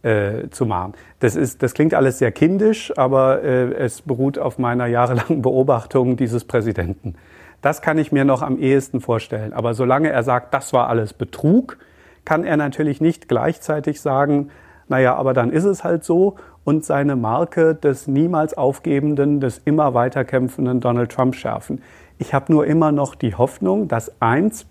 äh, 0.04 0.50
zu 0.50 0.66
machen. 0.66 0.94
Das, 1.20 1.38
ist, 1.38 1.64
das 1.64 1.74
klingt 1.74 1.94
alles 1.94 2.20
sehr 2.20 2.34
kindisch, 2.34 2.92
aber 2.98 3.44
äh, 3.44 3.74
es 3.76 4.02
beruht 4.02 4.38
auf 4.38 4.60
meiner 4.60 4.88
jahrelangen 4.88 5.42
Beobachtung 5.42 6.18
dieses 6.18 6.44
Präsidenten. 6.44 7.16
Das 7.62 7.82
kann 7.82 7.98
ich 7.98 8.12
mir 8.12 8.26
noch 8.26 8.42
am 8.42 8.58
ehesten 8.58 9.02
vorstellen. 9.02 9.54
Aber 9.54 9.74
solange 9.74 10.10
er 10.10 10.24
sagt, 10.24 10.54
das 10.54 10.74
war 10.74 10.88
alles 10.88 11.14
Betrug, 11.14 11.78
kann 12.26 12.44
er 12.44 12.58
natürlich 12.58 13.02
nicht 13.02 13.28
gleichzeitig 13.28 14.02
sagen, 14.02 14.50
naja, 14.88 15.16
aber 15.16 15.34
dann 15.34 15.52
ist 15.52 15.64
es 15.64 15.84
halt 15.84 16.04
so 16.04 16.36
und 16.64 16.84
seine 16.84 17.16
Marke 17.16 17.76
des 17.76 18.08
niemals 18.08 18.56
aufgebenden, 18.56 19.40
des 19.40 19.60
immer 19.60 19.94
weiterkämpfenden 19.94 20.80
Donald 20.80 21.12
Trump 21.12 21.36
schärfen. 21.36 21.82
Ich 22.18 22.34
habe 22.34 22.52
nur 22.52 22.68
immer 22.68 22.92
noch 22.92 23.16
die 23.16 23.36
Hoffnung, 23.36 23.88
dass 23.88 24.12
eins, 24.22 24.66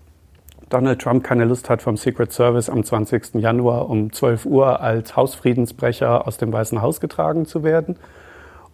Donald 0.68 1.00
Trump 1.00 1.24
keine 1.24 1.46
Lust 1.46 1.68
hat, 1.68 1.82
vom 1.82 1.96
Secret 1.96 2.32
Service 2.32 2.70
am 2.70 2.84
20. 2.84 3.34
Januar 3.36 3.90
um 3.90 4.12
12 4.12 4.46
Uhr 4.46 4.80
als 4.80 5.16
Hausfriedensbrecher 5.16 6.28
aus 6.28 6.36
dem 6.36 6.52
Weißen 6.52 6.80
Haus 6.80 7.00
getragen 7.00 7.44
zu 7.44 7.64
werden. 7.64 7.96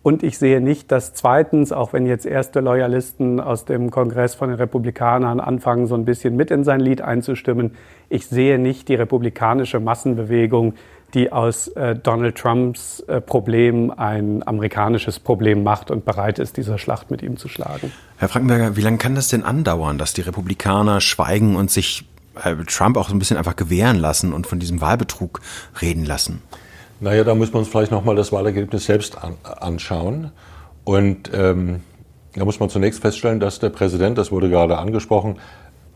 Und 0.07 0.23
ich 0.23 0.39
sehe 0.39 0.61
nicht, 0.61 0.93
dass 0.93 1.15
zweitens, 1.15 1.73
auch 1.73 1.93
wenn 1.93 2.07
jetzt 2.07 2.27
erste 2.27 2.61
Loyalisten 2.61 3.41
aus 3.41 3.65
dem 3.65 3.91
Kongress 3.91 4.37
von 4.37 4.51
den 4.51 4.57
Republikanern 4.57 5.41
anfangen, 5.41 5.89
so 5.89 5.97
ein 5.97 6.05
bisschen 6.05 6.37
mit 6.37 6.53
in 6.53 6.63
sein 6.63 6.79
Lied 6.79 7.01
einzustimmen, 7.01 7.73
ich 8.09 8.29
sehe 8.29 8.61
nicht 8.61 8.89
die 8.89 8.95
republikanische 8.95 9.81
Massenbewegung, 9.81 10.75
die 11.13 11.33
aus 11.33 11.67
äh, 11.67 11.97
Donald 11.97 12.37
Trumps 12.37 13.01
äh, 13.09 13.21
Problem 13.21 13.91
ein 13.91 14.47
amerikanisches 14.47 15.19
Problem 15.19 15.65
macht 15.65 15.91
und 15.91 16.05
bereit 16.05 16.39
ist, 16.39 16.57
diese 16.57 16.79
Schlacht 16.79 17.11
mit 17.11 17.21
ihm 17.21 17.37
zu 17.37 17.49
schlagen. 17.49 17.91
Herr 18.19 18.29
Frankenberger, 18.29 18.77
wie 18.77 18.83
lange 18.83 18.99
kann 18.99 19.17
das 19.17 19.27
denn 19.27 19.43
andauern, 19.43 19.99
dass 19.99 20.13
die 20.13 20.21
Republikaner 20.21 21.01
schweigen 21.01 21.57
und 21.57 21.73
sich 21.73 22.09
äh, 22.45 22.55
Trump 22.69 22.97
auch 22.97 23.09
so 23.09 23.15
ein 23.17 23.19
bisschen 23.19 23.39
einfach 23.39 23.57
gewähren 23.57 23.99
lassen 23.99 24.33
und 24.33 24.47
von 24.47 24.61
diesem 24.61 24.81
Wahlbetrug 24.81 25.41
reden 25.83 26.05
lassen? 26.05 26.43
Naja, 26.99 27.25
da 27.25 27.35
muss 27.35 27.53
man 27.53 27.61
uns 27.61 27.69
vielleicht 27.69 27.93
nochmal 27.93 28.17
das 28.17 28.33
Wahlergebnis 28.33 28.87
selbst 28.87 29.23
an, 29.23 29.35
anschauen. 29.43 30.31
Und 30.85 31.31
ähm, 31.35 31.81
da 32.35 32.45
muss 32.45 32.61
man 32.61 32.71
zunächst 32.71 33.01
feststellen, 33.01 33.41
dass 33.41 33.59
der 33.59 33.71
Präsident, 33.71 34.17
das 34.17 34.33
wurde 34.33 34.49
gerade 34.49 34.79
angesprochen, 34.79 35.37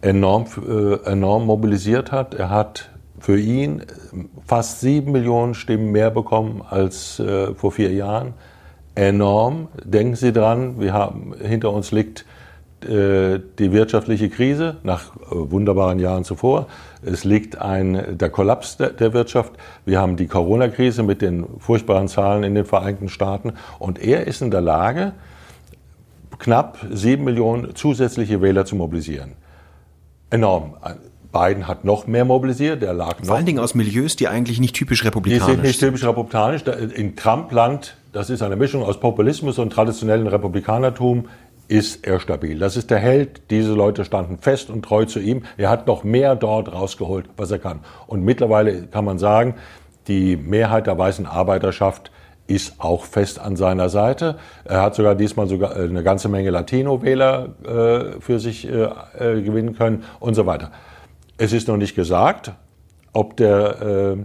enorm, 0.03 0.47
äh, 0.69 1.11
enorm 1.11 1.47
mobilisiert 1.47 2.13
hat. 2.13 2.35
Er 2.35 2.51
hat 2.51 2.91
für 3.19 3.39
ihn 3.39 3.83
fast 4.47 4.81
sieben 4.81 5.13
Millionen 5.13 5.55
Stimmen 5.55 5.91
mehr 5.93 6.11
bekommen 6.11 6.63
als 6.69 7.19
äh, 7.19 7.55
vor 7.55 7.73
vier 7.73 7.93
Jahren. 7.93 8.35
Enorm. 8.95 9.69
Denken 9.85 10.17
Sie 10.17 10.33
dran, 10.33 10.81
wir 10.81 10.93
haben, 10.93 11.35
hinter 11.41 11.73
uns 11.73 11.93
liegt 11.93 12.25
äh, 12.83 13.39
die 13.59 13.73
wirtschaftliche 13.73 14.31
Krise 14.31 14.79
nach 14.83 15.15
äh, 15.17 15.21
wunderbaren 15.31 15.99
Jahren 15.99 16.25
zuvor. 16.25 16.67
Es 17.03 17.25
liegt 17.25 17.59
ein, 17.59 18.19
der 18.19 18.31
Kollaps 18.31 18.77
der, 18.77 18.91
der 18.91 19.13
Wirtschaft. 19.13 19.53
Wir 19.85 20.01
haben 20.01 20.17
die 20.17 20.27
Corona-Krise 20.27 21.03
mit 21.03 21.23
den 21.23 21.47
furchtbaren 21.59 22.09
Zahlen 22.09 22.43
in 22.43 22.55
den 22.55 22.65
Vereinigten 22.65 23.09
Staaten. 23.09 23.55
Und 23.79 23.99
er 23.99 24.27
ist 24.27 24.43
in 24.43 24.51
der 24.51 24.61
Lage, 24.61 25.13
knapp 26.39 26.79
sieben 26.91 27.25
Millionen 27.25 27.75
zusätzliche 27.75 28.43
Wähler 28.43 28.65
zu 28.65 28.77
mobilisieren. 28.77 29.33
Enorm. 30.31 30.75
Biden 31.33 31.69
hat 31.69 31.85
noch 31.85 32.07
mehr 32.07 32.25
mobilisiert. 32.25 32.83
Der 32.83 32.93
lag 32.93 33.17
Vor 33.23 33.37
allen 33.37 33.47
Dingen 33.47 33.61
aus 33.61 33.75
Milieus, 33.75 34.17
die 34.17 34.29
eigentlich 34.29 34.59
nicht 34.59 34.75
typisch 34.75 35.05
republikanisch 35.05 35.45
sind. 35.45 35.53
Die 35.53 35.57
sind 35.57 35.67
nicht 35.67 35.81
typisch 35.81 36.05
republikanisch. 36.05 36.63
In 36.95 37.17
Trump-Land, 37.17 37.97
das 38.13 38.31
ist 38.31 38.43
eine 38.43 38.57
Mischung 38.57 38.83
aus 38.83 38.99
Populismus 38.99 39.59
und 39.59 39.73
traditionellem 39.73 40.27
Republikanertum, 40.27 41.29
ist 41.71 42.05
er 42.05 42.19
stabil. 42.19 42.59
Das 42.59 42.77
ist 42.77 42.91
der 42.91 42.99
Held. 42.99 43.43
Diese 43.51 43.73
Leute 43.73 44.05
standen 44.05 44.39
fest 44.39 44.71
und 44.71 44.85
treu 44.85 45.05
zu 45.05 45.21
ihm. 45.21 45.45
Er 45.57 45.71
hat 45.71 45.87
noch 45.87 46.03
mehr 46.03 46.35
dort 46.35 46.73
rausgeholt, 46.73 47.27
was 47.37 47.53
er 47.53 47.61
kann. 47.61 47.81
Und 48.09 48.25
mittlerweile 48.25 48.89
kann 48.89 49.05
man 49.05 49.21
sagen, 49.21 49.55
die 50.09 50.37
Mehrheit 50.37 50.89
der 50.89 50.99
weißen 50.99 51.27
Arbeiterschaft 51.27 52.11
ist 52.49 52.81
auch 52.81 53.05
fest 53.05 53.39
an 53.39 53.55
seiner 53.55 53.89
Seite. 53.89 54.37
Er 54.65 54.83
hat 54.83 54.97
sogar 54.97 55.15
diesmal 55.15 55.47
sogar 55.47 55.77
äh, 55.77 55.85
eine 55.85 56.03
ganze 56.03 56.29
Menge 56.29 56.51
Latino-Wähler 56.51 57.55
äh, 57.63 58.21
für 58.21 58.41
sich 58.41 58.69
äh, 58.69 58.89
äh, 59.19 59.41
gewinnen 59.41 59.77
können 59.77 60.03
und 60.19 60.35
so 60.35 60.47
weiter. 60.47 60.73
Es 61.39 61.53
ist 61.53 61.69
noch 61.69 61.77
nicht 61.77 61.95
gesagt, 61.95 62.53
ob 63.13 63.37
der, 63.37 63.81
äh, 63.81 64.17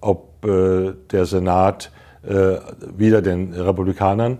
ob, 0.00 0.46
äh, 0.46 0.94
der 1.10 1.26
Senat 1.26 1.90
wieder 2.96 3.22
den 3.22 3.54
Republikanern 3.54 4.38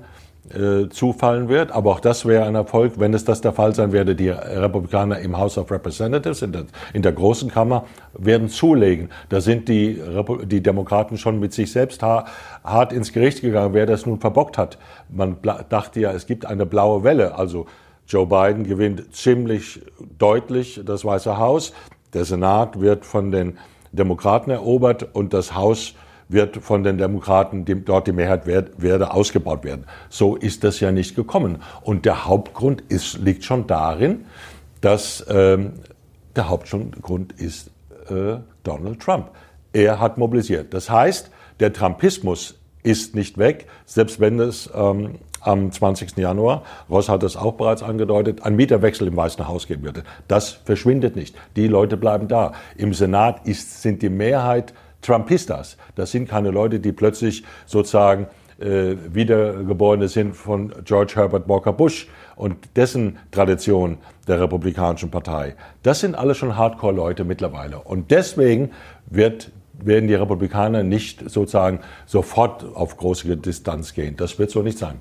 äh, 0.54 0.88
zufallen 0.88 1.48
wird. 1.48 1.72
Aber 1.72 1.90
auch 1.92 2.00
das 2.00 2.24
wäre 2.26 2.44
ein 2.44 2.54
Erfolg, 2.54 2.94
wenn 2.98 3.14
es 3.14 3.24
das 3.24 3.40
der 3.40 3.52
Fall 3.52 3.74
sein 3.74 3.92
werde. 3.92 4.14
Die 4.14 4.28
Republikaner 4.28 5.18
im 5.18 5.36
House 5.36 5.58
of 5.58 5.70
Representatives, 5.70 6.42
in 6.42 6.52
der, 6.52 6.64
in 6.92 7.02
der 7.02 7.12
großen 7.12 7.50
Kammer, 7.50 7.84
werden 8.14 8.48
zulegen. 8.48 9.10
Da 9.28 9.40
sind 9.40 9.68
die, 9.68 10.00
die 10.44 10.62
Demokraten 10.62 11.18
schon 11.18 11.40
mit 11.40 11.52
sich 11.52 11.72
selbst 11.72 12.02
hart 12.02 12.92
ins 12.92 13.12
Gericht 13.12 13.40
gegangen, 13.40 13.74
wer 13.74 13.86
das 13.86 14.06
nun 14.06 14.20
verbockt 14.20 14.58
hat. 14.58 14.78
Man 15.08 15.36
dachte 15.68 16.00
ja, 16.00 16.12
es 16.12 16.26
gibt 16.26 16.46
eine 16.46 16.66
blaue 16.66 17.04
Welle. 17.04 17.36
Also 17.36 17.66
Joe 18.06 18.26
Biden 18.26 18.64
gewinnt 18.64 19.14
ziemlich 19.14 19.82
deutlich 20.18 20.80
das 20.84 21.04
Weiße 21.04 21.38
Haus. 21.38 21.72
Der 22.14 22.24
Senat 22.24 22.80
wird 22.80 23.04
von 23.04 23.30
den 23.32 23.58
Demokraten 23.92 24.50
erobert 24.50 25.08
und 25.14 25.34
das 25.34 25.54
Haus 25.54 25.94
wird 26.28 26.56
von 26.56 26.82
den 26.82 26.98
Demokraten 26.98 27.64
die, 27.64 27.84
dort 27.84 28.06
die 28.06 28.12
Mehrheit 28.12 28.46
werd, 28.46 28.82
werde 28.82 29.12
ausgebaut 29.12 29.64
werden. 29.64 29.84
So 30.08 30.36
ist 30.36 30.64
das 30.64 30.80
ja 30.80 30.90
nicht 30.92 31.14
gekommen. 31.14 31.62
Und 31.82 32.04
der 32.04 32.26
Hauptgrund 32.26 32.82
ist, 32.88 33.18
liegt 33.18 33.44
schon 33.44 33.66
darin, 33.66 34.24
dass 34.80 35.24
ähm, 35.28 35.74
der 36.34 36.48
Hauptgrund 36.48 37.32
ist 37.32 37.70
äh, 38.10 38.38
Donald 38.62 39.00
Trump. 39.00 39.30
Er 39.72 40.00
hat 40.00 40.18
mobilisiert. 40.18 40.74
Das 40.74 40.90
heißt, 40.90 41.30
der 41.60 41.72
Trumpismus 41.72 42.58
ist 42.82 43.14
nicht 43.14 43.38
weg, 43.38 43.66
selbst 43.84 44.20
wenn 44.20 44.38
es 44.38 44.70
ähm, 44.74 45.18
am 45.40 45.70
20. 45.70 46.16
Januar, 46.16 46.62
Ross 46.90 47.08
hat 47.08 47.22
das 47.22 47.36
auch 47.36 47.54
bereits 47.54 47.82
angedeutet, 47.82 48.42
ein 48.42 48.56
Mieterwechsel 48.56 49.08
im 49.08 49.16
Weißen 49.16 49.46
Haus 49.46 49.66
geben 49.66 49.84
würde. 49.84 50.02
Das 50.28 50.50
verschwindet 50.50 51.16
nicht. 51.16 51.36
Die 51.56 51.68
Leute 51.68 51.96
bleiben 51.96 52.28
da. 52.28 52.52
Im 52.76 52.94
Senat 52.94 53.46
ist, 53.46 53.82
sind 53.82 54.02
die 54.02 54.08
Mehrheit 54.08 54.74
Trumpistas. 55.06 55.76
Das 55.94 56.10
sind 56.10 56.28
keine 56.28 56.50
Leute, 56.50 56.80
die 56.80 56.92
plötzlich 56.92 57.44
sozusagen 57.66 58.26
äh, 58.58 58.96
Wiedergeborene 59.12 60.08
sind 60.08 60.34
von 60.34 60.72
George 60.84 61.12
Herbert 61.16 61.48
Walker 61.48 61.72
Bush 61.72 62.08
und 62.36 62.56
dessen 62.74 63.18
Tradition 63.30 63.98
der 64.26 64.40
Republikanischen 64.40 65.10
Partei. 65.10 65.56
Das 65.82 66.00
sind 66.00 66.14
alle 66.14 66.34
schon 66.34 66.56
Hardcore-Leute 66.56 67.24
mittlerweile. 67.24 67.78
Und 67.80 68.10
deswegen 68.10 68.70
wird, 69.06 69.52
werden 69.78 70.08
die 70.08 70.14
Republikaner 70.14 70.82
nicht 70.82 71.28
sozusagen 71.28 71.80
sofort 72.06 72.64
auf 72.74 72.96
große 72.96 73.36
Distanz 73.36 73.94
gehen. 73.94 74.16
Das 74.16 74.38
wird 74.38 74.50
so 74.50 74.62
nicht 74.62 74.78
sein. 74.78 74.96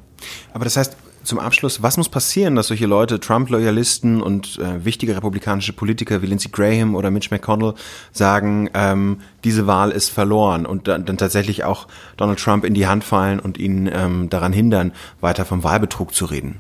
Aber 0.53 0.65
das 0.65 0.77
heißt, 0.77 0.97
zum 1.25 1.39
Abschluss, 1.39 1.81
was 1.81 1.97
muss 1.97 2.09
passieren, 2.09 2.55
dass 2.55 2.67
solche 2.67 2.85
Leute, 2.85 3.19
Trump-Loyalisten 3.19 4.21
und 4.21 4.59
äh, 4.59 4.85
wichtige 4.85 5.15
republikanische 5.15 5.73
Politiker 5.73 6.21
wie 6.21 6.27
Lindsey 6.27 6.49
Graham 6.51 6.95
oder 6.95 7.11
Mitch 7.11 7.29
McConnell 7.31 7.73
sagen, 8.11 8.69
ähm, 8.73 9.17
diese 9.43 9.67
Wahl 9.67 9.91
ist 9.91 10.09
verloren 10.09 10.65
und 10.65 10.87
dann, 10.87 11.05
dann, 11.05 11.17
tatsächlich 11.17 11.63
auch 11.63 11.87
Donald 12.17 12.39
Trump 12.39 12.65
in 12.65 12.73
die 12.73 12.87
Hand 12.87 13.03
fallen 13.03 13.39
und 13.39 13.57
ihn 13.57 13.89
ähm, 13.91 14.29
daran 14.29 14.53
hindern, 14.53 14.91
weiter 15.21 15.45
vom 15.45 15.63
Wahlbetrug 15.63 16.13
zu 16.13 16.25
reden? 16.25 16.59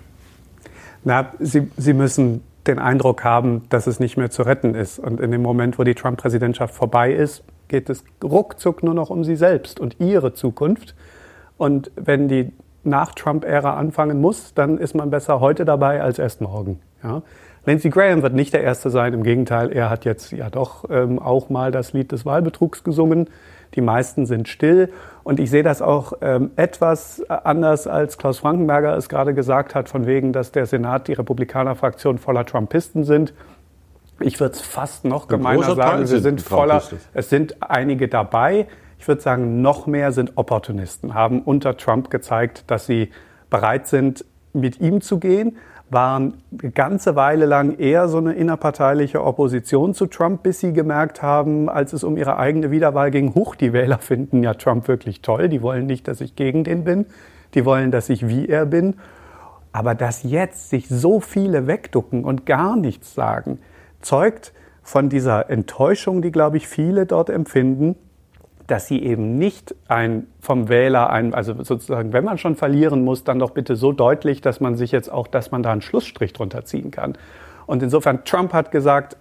Na, 1.03 1.31
Sie, 1.39 1.69
Sie 1.77 1.93
müssen 1.93 2.41
den 2.67 2.79
Eindruck 2.79 3.23
haben, 3.23 3.63
dass 3.69 3.87
es 3.87 3.99
nicht 3.99 4.17
mehr 4.17 4.31
zu 4.31 4.41
retten 4.41 4.73
ist. 4.73 4.99
Und 4.99 5.19
in 5.19 5.31
dem 5.31 5.41
Moment, 5.41 5.77
wo 5.77 5.83
die 5.83 5.93
Trump-Präsidentschaft 5.93 6.73
vorbei 6.73 7.13
ist, 7.13 7.43
geht 7.67 7.89
es 7.89 8.03
ruckzuck 8.23 8.83
nur 8.83 8.93
noch 8.93 9.09
um 9.09 9.23
Sie 9.23 9.35
selbst 9.35 9.79
und 9.79 9.97
Ihre 9.99 10.33
Zukunft. 10.33 10.95
Und 11.57 11.91
wenn 11.95 12.27
die 12.27 12.51
nach 12.85 13.13
Trump-Ära 13.13 13.75
anfangen 13.75 14.21
muss, 14.21 14.53
dann 14.53 14.77
ist 14.77 14.95
man 14.95 15.09
besser 15.09 15.39
heute 15.39 15.65
dabei 15.65 16.01
als 16.01 16.19
erst 16.19 16.41
morgen. 16.41 16.79
Ja. 17.03 17.21
Lindsey 17.65 17.89
Graham 17.89 18.21
wird 18.21 18.33
nicht 18.33 18.53
der 18.53 18.61
Erste 18.61 18.89
sein, 18.89 19.13
im 19.13 19.23
Gegenteil, 19.23 19.71
er 19.71 19.89
hat 19.89 20.05
jetzt 20.05 20.31
ja 20.31 20.49
doch 20.49 20.85
ähm, 20.89 21.17
auch 21.17 21.49
mal 21.49 21.71
das 21.71 21.93
Lied 21.93 22.11
des 22.11 22.25
Wahlbetrugs 22.25 22.83
gesungen. 22.83 23.27
Die 23.73 23.81
meisten 23.81 24.25
sind 24.25 24.47
still. 24.47 24.89
Und 25.23 25.39
ich 25.39 25.49
sehe 25.49 25.63
das 25.63 25.81
auch 25.81 26.13
ähm, 26.21 26.51
etwas 26.55 27.23
anders, 27.29 27.87
als 27.87 28.17
Klaus 28.17 28.39
Frankenberger 28.39 28.95
es 28.95 29.09
gerade 29.09 29.33
gesagt 29.33 29.75
hat, 29.75 29.89
von 29.89 30.05
wegen, 30.05 30.31
dass 30.31 30.51
der 30.51 30.65
Senat, 30.65 31.07
die 31.07 31.13
Republikaner-Fraktion 31.13 32.19
voller 32.19 32.45
Trumpisten 32.45 33.03
sind. 33.03 33.33
Ich 34.19 34.39
würde 34.39 34.53
es 34.53 34.61
fast 34.61 35.03
noch 35.03 35.27
gemeiner 35.27 35.75
sagen, 35.75 36.09
wir 36.09 36.19
sind 36.19 36.41
voller, 36.41 36.81
es 37.13 37.29
sind 37.29 37.61
einige 37.61 38.07
dabei, 38.07 38.67
ich 38.97 39.07
würde 39.07 39.21
sagen, 39.21 39.61
noch 39.61 39.87
mehr 39.87 40.11
sind 40.11 40.37
Opportunisten, 40.37 41.13
haben 41.13 41.41
unter 41.41 41.77
Trump 41.77 42.09
gezeigt, 42.09 42.63
dass 42.67 42.85
sie 42.85 43.11
bereit 43.49 43.87
sind, 43.87 44.25
mit 44.53 44.79
ihm 44.79 45.01
zu 45.01 45.19
gehen, 45.19 45.57
waren 45.89 46.41
eine 46.59 46.71
ganze 46.71 47.15
Weile 47.15 47.45
lang 47.45 47.77
eher 47.77 48.07
so 48.07 48.17
eine 48.17 48.33
innerparteiliche 48.33 49.23
Opposition 49.23 49.93
zu 49.93 50.07
Trump, 50.07 50.41
bis 50.43 50.59
sie 50.59 50.73
gemerkt 50.73 51.21
haben, 51.21 51.69
als 51.69 51.93
es 51.93 52.03
um 52.03 52.17
ihre 52.17 52.37
eigene 52.37 52.71
Wiederwahl 52.71 53.11
ging, 53.11 53.35
huch, 53.35 53.55
die 53.55 53.71
Wähler 53.71 53.99
finden 53.99 54.41
ja 54.41 54.55
Trump 54.55 54.87
wirklich 54.87 55.21
toll, 55.21 55.49
die 55.49 55.61
wollen 55.61 55.85
nicht, 55.85 56.07
dass 56.07 56.21
ich 56.21 56.35
gegen 56.35 56.63
den 56.63 56.83
bin, 56.83 57.05
die 57.53 57.65
wollen, 57.65 57.91
dass 57.91 58.09
ich 58.09 58.27
wie 58.27 58.47
er 58.47 58.65
bin. 58.65 58.95
Aber 59.71 59.93
dass 59.93 60.23
jetzt 60.23 60.69
sich 60.69 60.87
so 60.87 61.19
viele 61.19 61.67
wegducken 61.67 62.23
und 62.23 62.45
gar 62.45 62.75
nichts 62.75 63.13
sagen, 63.13 63.59
zeugt 64.01 64.53
von 64.81 65.09
dieser 65.09 65.49
Enttäuschung, 65.49 66.21
die, 66.21 66.31
glaube 66.31 66.57
ich, 66.57 66.67
viele 66.67 67.05
dort 67.05 67.29
empfinden, 67.29 67.95
dass 68.67 68.87
sie 68.87 69.03
eben 69.03 69.37
nicht 69.37 69.75
ein 69.87 70.27
vom 70.39 70.69
Wähler 70.69 71.09
ein, 71.09 71.33
also 71.33 71.53
sozusagen, 71.63 72.13
wenn 72.13 72.23
man 72.23 72.37
schon 72.37 72.55
verlieren 72.55 73.03
muss, 73.03 73.23
dann 73.23 73.39
doch 73.39 73.51
bitte 73.51 73.75
so 73.75 73.91
deutlich, 73.91 74.41
dass 74.41 74.59
man 74.59 74.75
sich 74.75 74.91
jetzt 74.91 75.11
auch, 75.11 75.27
dass 75.27 75.51
man 75.51 75.63
da 75.63 75.71
einen 75.71 75.81
Schlussstrich 75.81 76.33
drunter 76.33 76.65
ziehen 76.65 76.91
kann. 76.91 77.17
Und 77.67 77.83
insofern, 77.83 78.25
Trump 78.25 78.53
hat 78.53 78.71
gesagt, 78.71 79.17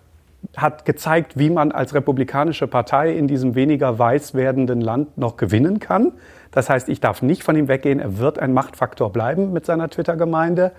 hat 0.57 0.85
gezeigt, 0.85 1.39
wie 1.39 1.51
man 1.51 1.73
als 1.73 1.95
republikanische 1.95 2.67
Partei 2.67 3.13
in 3.13 3.29
diesem 3.29 3.55
weniger 3.55 3.99
weiß 3.99 4.35
werdenden 4.35 4.81
Land 4.81 5.17
noch 5.17 5.37
gewinnen 5.37 5.79
kann. 5.79 6.13
Das 6.51 6.69
heißt, 6.69 6.89
ich 6.89 7.01
darf 7.01 7.23
nicht 7.23 7.43
von 7.43 7.57
ihm 7.57 7.69
weggehen. 7.69 7.99
Er 7.99 8.19
wird 8.19 8.39
ein 8.39 8.53
Machtfaktor 8.53 9.11
bleiben 9.11 9.53
mit 9.53 9.67
seiner 9.67 9.89
Twitter-Gemeinde. 9.89 10.73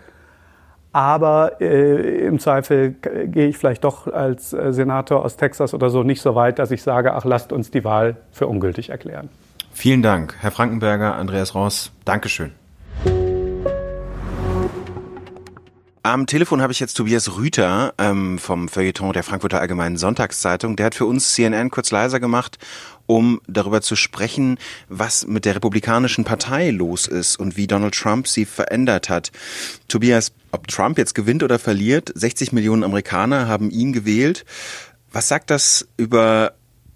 Aber 0.96 1.60
äh, 1.60 2.26
im 2.26 2.40
Zweifel 2.40 2.92
gehe 2.94 3.50
ich 3.50 3.58
vielleicht 3.58 3.84
doch 3.84 4.08
als 4.08 4.54
äh, 4.54 4.72
Senator 4.72 5.26
aus 5.26 5.36
Texas 5.36 5.74
oder 5.74 5.90
so 5.90 6.04
nicht 6.04 6.22
so 6.22 6.36
weit, 6.36 6.58
dass 6.58 6.72
ich 6.72 6.84
sage, 6.84 7.14
ach, 7.16 7.26
lasst 7.26 7.52
uns 7.52 7.70
die 7.70 7.84
Wahl 7.84 8.16
für 8.32 8.48
ungültig 8.48 8.92
erklären. 8.92 9.28
Vielen 9.74 10.02
Dank, 10.02 10.36
Herr 10.40 10.52
Frankenberger, 10.52 11.16
Andreas 11.16 11.54
Ross. 11.54 11.92
Dankeschön. 12.06 12.54
Am 16.06 16.28
Telefon 16.28 16.62
habe 16.62 16.72
ich 16.72 16.80
jetzt 16.80 16.98
Tobias 16.98 17.36
Rüter 17.36 17.96
ähm, 17.98 18.38
vom 18.38 18.70
Feuilleton 18.70 19.12
der 19.12 19.24
Frankfurter 19.24 19.60
Allgemeinen 19.60 19.98
Sonntagszeitung. 19.98 20.76
Der 20.76 20.86
hat 20.86 20.94
für 20.94 21.08
uns 21.08 21.34
CNN 21.34 21.72
kurz 21.72 21.90
leiser 21.90 22.20
gemacht, 22.20 22.60
um 23.08 23.42
darüber 23.48 23.82
zu 23.82 23.96
sprechen, 23.96 24.60
was 24.88 25.26
mit 25.26 25.46
der 25.46 25.56
Republikanischen 25.56 26.24
Partei 26.24 26.70
los 26.70 27.08
ist 27.08 27.40
und 27.40 27.58
wie 27.58 27.66
Donald 27.66 27.96
Trump 27.96 28.28
sie 28.28 28.46
verändert 28.46 29.10
hat. 29.10 29.32
Tobias, 29.88 30.32
ob 30.52 30.68
Trump 30.68 31.00
jetzt 31.00 31.16
gewinnt 31.16 31.42
oder 31.42 31.58
verliert, 31.58 32.12
60 32.14 32.52
Millionen 32.52 32.84
Amerikaner 32.84 33.48
haben 33.48 33.72
ihn 33.72 33.92
gewählt. 33.92 34.46
Was 35.12 35.28
sagt 35.28 35.50
das 35.50 35.88
über 35.98 36.52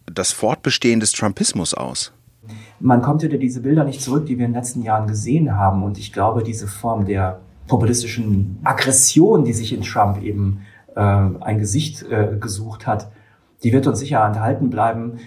das 0.06 0.34
Fortbestehen 0.34 1.00
des 1.00 1.14
Trumpismus 1.14 1.74
aus? 1.74 2.14
Man 2.80 3.02
kommt 3.02 3.24
hinter 3.24 3.40
diese 3.40 3.62
Bilder 3.62 3.86
nicht 3.86 4.04
zurück, 4.04 4.28
die 4.28 4.38
wir 4.38 4.46
in 4.46 4.52
den 4.52 4.60
letzten 4.60 4.84
Jahren 4.84 5.08
gesehen 5.08 5.58
haben. 5.58 5.82
Und 5.82 5.98
ich 5.98 6.14
glaube, 6.14 6.44
diese 6.44 6.68
Form 6.68 7.08
der 7.08 7.40
populistischen 7.70 8.60
Aggression, 8.66 9.46
die 9.46 9.54
sich 9.54 9.72
in 9.72 9.84
Trump 9.84 10.22
eben 10.22 10.66
äh, 10.96 11.00
ein 11.00 11.60
Gesicht 11.60 12.04
äh, 12.04 12.36
gesucht 12.38 12.86
hat, 12.86 13.10
die 13.64 13.72
wird 13.72 13.88
uns 13.88 14.00
sicher 14.00 14.26
enthalten 14.26 14.70
bleiben. 14.70 15.20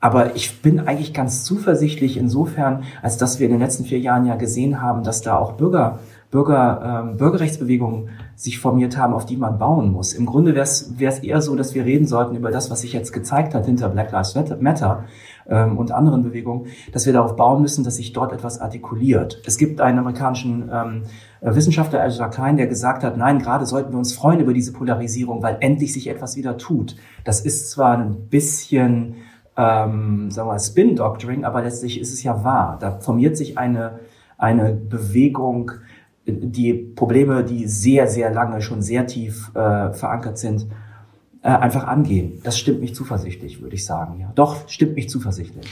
Aber 0.00 0.36
ich 0.36 0.62
bin 0.62 0.78
eigentlich 0.78 1.12
ganz 1.12 1.42
zuversichtlich 1.42 2.16
insofern, 2.16 2.84
als 3.02 3.16
dass 3.16 3.40
wir 3.40 3.46
in 3.46 3.52
den 3.52 3.60
letzten 3.60 3.84
vier 3.84 3.98
Jahren 3.98 4.26
ja 4.26 4.36
gesehen 4.36 4.80
haben, 4.80 5.02
dass 5.02 5.22
da 5.22 5.36
auch 5.36 5.52
Bürger, 5.52 5.98
Bürger, 6.30 7.02
ähm, 7.02 7.16
Bürgerrechtsbewegungen 7.16 8.10
sich 8.38 8.60
formiert 8.60 8.96
haben, 8.96 9.14
auf 9.14 9.26
die 9.26 9.36
man 9.36 9.58
bauen 9.58 9.90
muss. 9.90 10.12
Im 10.12 10.24
Grunde 10.24 10.54
wäre 10.54 10.62
es 10.62 11.18
eher 11.18 11.42
so, 11.42 11.56
dass 11.56 11.74
wir 11.74 11.84
reden 11.84 12.06
sollten 12.06 12.36
über 12.36 12.52
das, 12.52 12.70
was 12.70 12.82
sich 12.82 12.92
jetzt 12.92 13.12
gezeigt 13.12 13.52
hat 13.52 13.66
hinter 13.66 13.88
Black 13.88 14.12
Lives 14.12 14.36
Matter 14.60 15.06
ähm, 15.48 15.76
und 15.76 15.90
anderen 15.90 16.22
Bewegungen, 16.22 16.66
dass 16.92 17.04
wir 17.04 17.12
darauf 17.12 17.34
bauen 17.34 17.60
müssen, 17.60 17.82
dass 17.82 17.96
sich 17.96 18.12
dort 18.12 18.32
etwas 18.32 18.60
artikuliert. 18.60 19.42
Es 19.44 19.58
gibt 19.58 19.80
einen 19.80 19.98
amerikanischen 19.98 20.70
ähm, 20.72 21.02
Wissenschaftler, 21.40 22.06
Ezra 22.06 22.28
Klein, 22.28 22.56
der 22.56 22.68
gesagt 22.68 23.02
hat, 23.02 23.16
nein, 23.16 23.40
gerade 23.40 23.66
sollten 23.66 23.90
wir 23.90 23.98
uns 23.98 24.12
freuen 24.12 24.38
über 24.38 24.52
diese 24.52 24.72
Polarisierung, 24.72 25.42
weil 25.42 25.56
endlich 25.58 25.92
sich 25.92 26.06
etwas 26.06 26.36
wieder 26.36 26.58
tut. 26.58 26.94
Das 27.24 27.40
ist 27.40 27.72
zwar 27.72 27.98
ein 27.98 28.28
bisschen 28.28 29.16
ähm, 29.56 30.30
sagen 30.30 30.46
wir 30.46 30.52
mal, 30.52 30.60
Spin-Doctoring, 30.60 31.44
aber 31.44 31.62
letztlich 31.62 32.00
ist 32.00 32.12
es 32.12 32.22
ja 32.22 32.44
wahr. 32.44 32.78
Da 32.80 33.00
formiert 33.00 33.36
sich 33.36 33.58
eine, 33.58 33.98
eine 34.36 34.72
Bewegung, 34.74 35.72
die 36.28 36.74
Probleme, 36.74 37.44
die 37.44 37.66
sehr, 37.66 38.06
sehr 38.06 38.30
lange 38.32 38.60
schon 38.60 38.82
sehr 38.82 39.06
tief 39.06 39.50
äh, 39.54 39.92
verankert 39.92 40.38
sind, 40.38 40.66
äh, 41.42 41.48
einfach 41.48 41.86
angehen. 41.86 42.40
Das 42.44 42.58
stimmt 42.58 42.80
mich 42.80 42.94
zuversichtlich, 42.94 43.60
würde 43.60 43.74
ich 43.74 43.84
sagen. 43.84 44.20
Ja. 44.20 44.32
Doch, 44.34 44.68
stimmt 44.68 44.94
mich 44.94 45.08
zuversichtlich. 45.08 45.66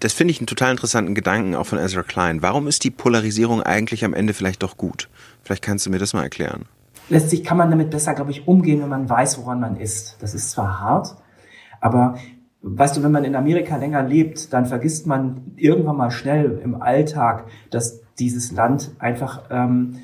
Das 0.00 0.12
finde 0.12 0.30
ich 0.30 0.40
einen 0.40 0.46
total 0.46 0.70
interessanten 0.70 1.14
Gedanken 1.14 1.54
auch 1.56 1.66
von 1.66 1.78
Ezra 1.78 2.02
Klein. 2.02 2.40
Warum 2.40 2.68
ist 2.68 2.84
die 2.84 2.90
Polarisierung 2.90 3.62
eigentlich 3.62 4.04
am 4.04 4.14
Ende 4.14 4.32
vielleicht 4.32 4.62
doch 4.62 4.76
gut? 4.76 5.08
Vielleicht 5.42 5.62
kannst 5.62 5.86
du 5.86 5.90
mir 5.90 5.98
das 5.98 6.14
mal 6.14 6.22
erklären. 6.22 6.66
Letztlich 7.08 7.42
kann 7.42 7.56
man 7.56 7.70
damit 7.70 7.90
besser, 7.90 8.14
glaube 8.14 8.30
ich, 8.30 8.46
umgehen, 8.46 8.80
wenn 8.82 8.88
man 8.88 9.08
weiß, 9.08 9.38
woran 9.38 9.60
man 9.60 9.76
ist. 9.76 10.16
Das 10.20 10.34
ist 10.34 10.50
zwar 10.50 10.80
hart, 10.80 11.16
aber 11.80 12.16
weißt 12.62 12.96
du, 12.96 13.02
wenn 13.02 13.12
man 13.12 13.24
in 13.24 13.34
Amerika 13.34 13.76
länger 13.76 14.02
lebt, 14.02 14.52
dann 14.52 14.66
vergisst 14.66 15.06
man 15.06 15.52
irgendwann 15.56 15.96
mal 15.96 16.10
schnell 16.10 16.60
im 16.62 16.80
Alltag, 16.80 17.46
dass 17.70 18.02
dieses 18.18 18.52
Land 18.52 18.92
einfach 18.98 19.44
ähm, 19.50 19.96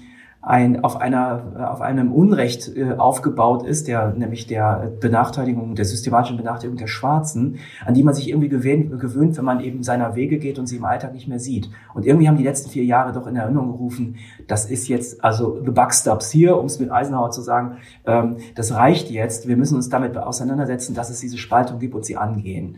ein, 0.47 0.85
auf, 0.85 1.01
einer, 1.01 1.71
auf 1.73 1.81
einem 1.81 2.13
Unrecht 2.13 2.77
äh, 2.77 2.93
aufgebaut 2.99 3.65
ist, 3.67 3.89
der, 3.89 4.11
nämlich 4.11 4.47
der 4.47 4.93
Benachteiligung, 5.01 5.75
der 5.75 5.87
systematischen 5.87 6.37
Benachteiligung 6.37 6.77
der 6.77 6.87
Schwarzen, 6.87 7.57
an 7.87 7.95
die 7.95 8.03
man 8.03 8.13
sich 8.13 8.29
irgendwie 8.29 8.51
gewöhnt, 8.51 9.01
gewöhnt, 9.01 9.39
wenn 9.39 9.45
man 9.45 9.61
eben 9.61 9.83
seiner 9.83 10.17
Wege 10.17 10.39
geht 10.39 10.59
und 10.59 10.67
sie 10.67 10.77
im 10.77 10.85
Alltag 10.85 11.15
nicht 11.15 11.29
mehr 11.29 11.41
sieht. 11.41 11.71
Und 11.95 12.05
irgendwie 12.05 12.29
haben 12.29 12.37
die 12.37 12.45
letzten 12.45 12.69
vier 12.69 12.85
Jahre 12.85 13.13
doch 13.13 13.27
in 13.27 13.37
Erinnerung 13.37 13.73
gerufen, 13.73 14.17
das 14.47 14.67
ist 14.67 14.87
jetzt, 14.89 15.25
also 15.25 15.63
the 15.65 15.71
buck 15.71 15.95
stops 15.95 16.31
here, 16.31 16.57
um 16.57 16.67
es 16.67 16.79
mit 16.79 16.93
Eisenhower 16.93 17.31
zu 17.31 17.41
sagen, 17.41 17.79
ähm, 18.05 18.37
das 18.55 18.75
reicht 18.75 19.11
jetzt, 19.11 19.49
wir 19.49 19.57
müssen 19.57 19.77
uns 19.77 19.89
damit 19.89 20.17
auseinandersetzen, 20.19 20.95
dass 20.95 21.09
es 21.09 21.21
diese 21.21 21.39
Spaltung 21.39 21.79
gibt 21.79 21.95
und 21.95 22.05
sie 22.05 22.19
angehen. 22.19 22.77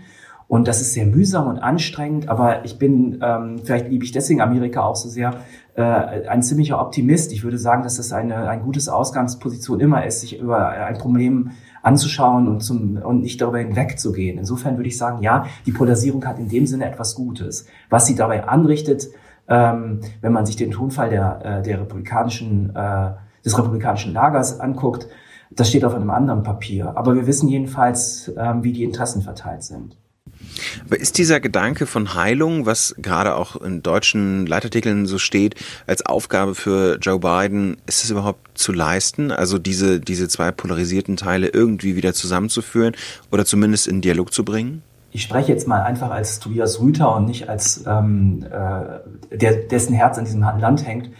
Und 0.48 0.68
das 0.68 0.80
ist 0.80 0.92
sehr 0.92 1.06
mühsam 1.06 1.48
und 1.48 1.58
anstrengend, 1.58 2.28
aber 2.28 2.64
ich 2.64 2.78
bin, 2.78 3.18
ähm, 3.20 3.58
vielleicht 3.64 3.88
liebe 3.88 4.04
ich 4.04 4.12
deswegen 4.12 4.40
Amerika 4.40 4.82
auch 4.82 4.94
so 4.94 5.08
sehr, 5.08 5.40
äh, 5.74 5.82
ein 5.82 6.42
ziemlicher 6.42 6.80
Optimist. 6.80 7.32
Ich 7.32 7.42
würde 7.42 7.58
sagen, 7.58 7.82
dass 7.82 7.96
das 7.96 8.12
eine 8.12 8.48
ein 8.48 8.62
gutes 8.62 8.88
Ausgangsposition 8.88 9.80
immer 9.80 10.06
ist, 10.06 10.20
sich 10.20 10.38
über 10.38 10.68
ein 10.68 10.98
Problem 10.98 11.50
anzuschauen 11.82 12.46
und, 12.48 12.60
zum, 12.60 12.96
und 12.96 13.22
nicht 13.22 13.40
darüber 13.40 13.58
hinwegzugehen. 13.58 14.38
Insofern 14.38 14.76
würde 14.76 14.88
ich 14.88 14.96
sagen, 14.96 15.22
ja, 15.22 15.46
die 15.66 15.72
Polarisierung 15.72 16.24
hat 16.24 16.38
in 16.38 16.48
dem 16.48 16.66
Sinne 16.66 16.86
etwas 16.86 17.14
Gutes. 17.14 17.66
Was 17.90 18.06
sie 18.06 18.14
dabei 18.14 18.46
anrichtet, 18.46 19.08
ähm, 19.48 20.00
wenn 20.20 20.32
man 20.32 20.46
sich 20.46 20.56
den 20.56 20.70
Tonfall 20.70 21.10
der, 21.10 21.44
äh, 21.44 21.62
der 21.62 21.80
republikanischen, 21.80 22.74
äh, 22.74 23.10
des 23.44 23.56
republikanischen 23.58 24.12
Lagers 24.12 24.60
anguckt, 24.60 25.08
das 25.50 25.68
steht 25.68 25.84
auf 25.84 25.94
einem 25.94 26.10
anderen 26.10 26.42
Papier. 26.42 26.96
Aber 26.96 27.14
wir 27.14 27.26
wissen 27.26 27.48
jedenfalls, 27.48 28.32
ähm, 28.36 28.64
wie 28.64 28.72
die 28.72 28.82
Interessen 28.82 29.22
verteilt 29.22 29.62
sind. 29.62 29.96
Aber 30.86 30.98
ist 30.98 31.18
dieser 31.18 31.40
Gedanke 31.40 31.86
von 31.86 32.14
Heilung, 32.14 32.66
was 32.66 32.94
gerade 32.98 33.36
auch 33.36 33.60
in 33.60 33.82
deutschen 33.82 34.46
Leitartikeln 34.46 35.06
so 35.06 35.18
steht, 35.18 35.54
als 35.86 36.04
Aufgabe 36.06 36.54
für 36.54 36.98
Joe 37.00 37.18
Biden, 37.18 37.76
ist 37.86 38.04
es 38.04 38.10
überhaupt 38.10 38.58
zu 38.58 38.72
leisten? 38.72 39.30
Also 39.30 39.58
diese, 39.58 40.00
diese 40.00 40.28
zwei 40.28 40.50
polarisierten 40.52 41.16
Teile 41.16 41.48
irgendwie 41.48 41.96
wieder 41.96 42.14
zusammenzuführen 42.14 42.94
oder 43.30 43.44
zumindest 43.44 43.88
in 43.88 44.00
Dialog 44.00 44.32
zu 44.32 44.44
bringen? 44.44 44.82
Ich 45.12 45.22
spreche 45.22 45.52
jetzt 45.52 45.66
mal 45.66 45.82
einfach 45.82 46.10
als 46.10 46.40
Tobias 46.40 46.80
Rüther 46.80 47.14
und 47.14 47.26
nicht 47.26 47.48
als 47.48 47.84
ähm, 47.86 48.44
äh, 48.50 49.36
der, 49.36 49.54
dessen 49.70 49.94
Herz 49.94 50.18
an 50.18 50.24
diesem 50.24 50.42
Land 50.42 50.86
hängt 50.86 51.10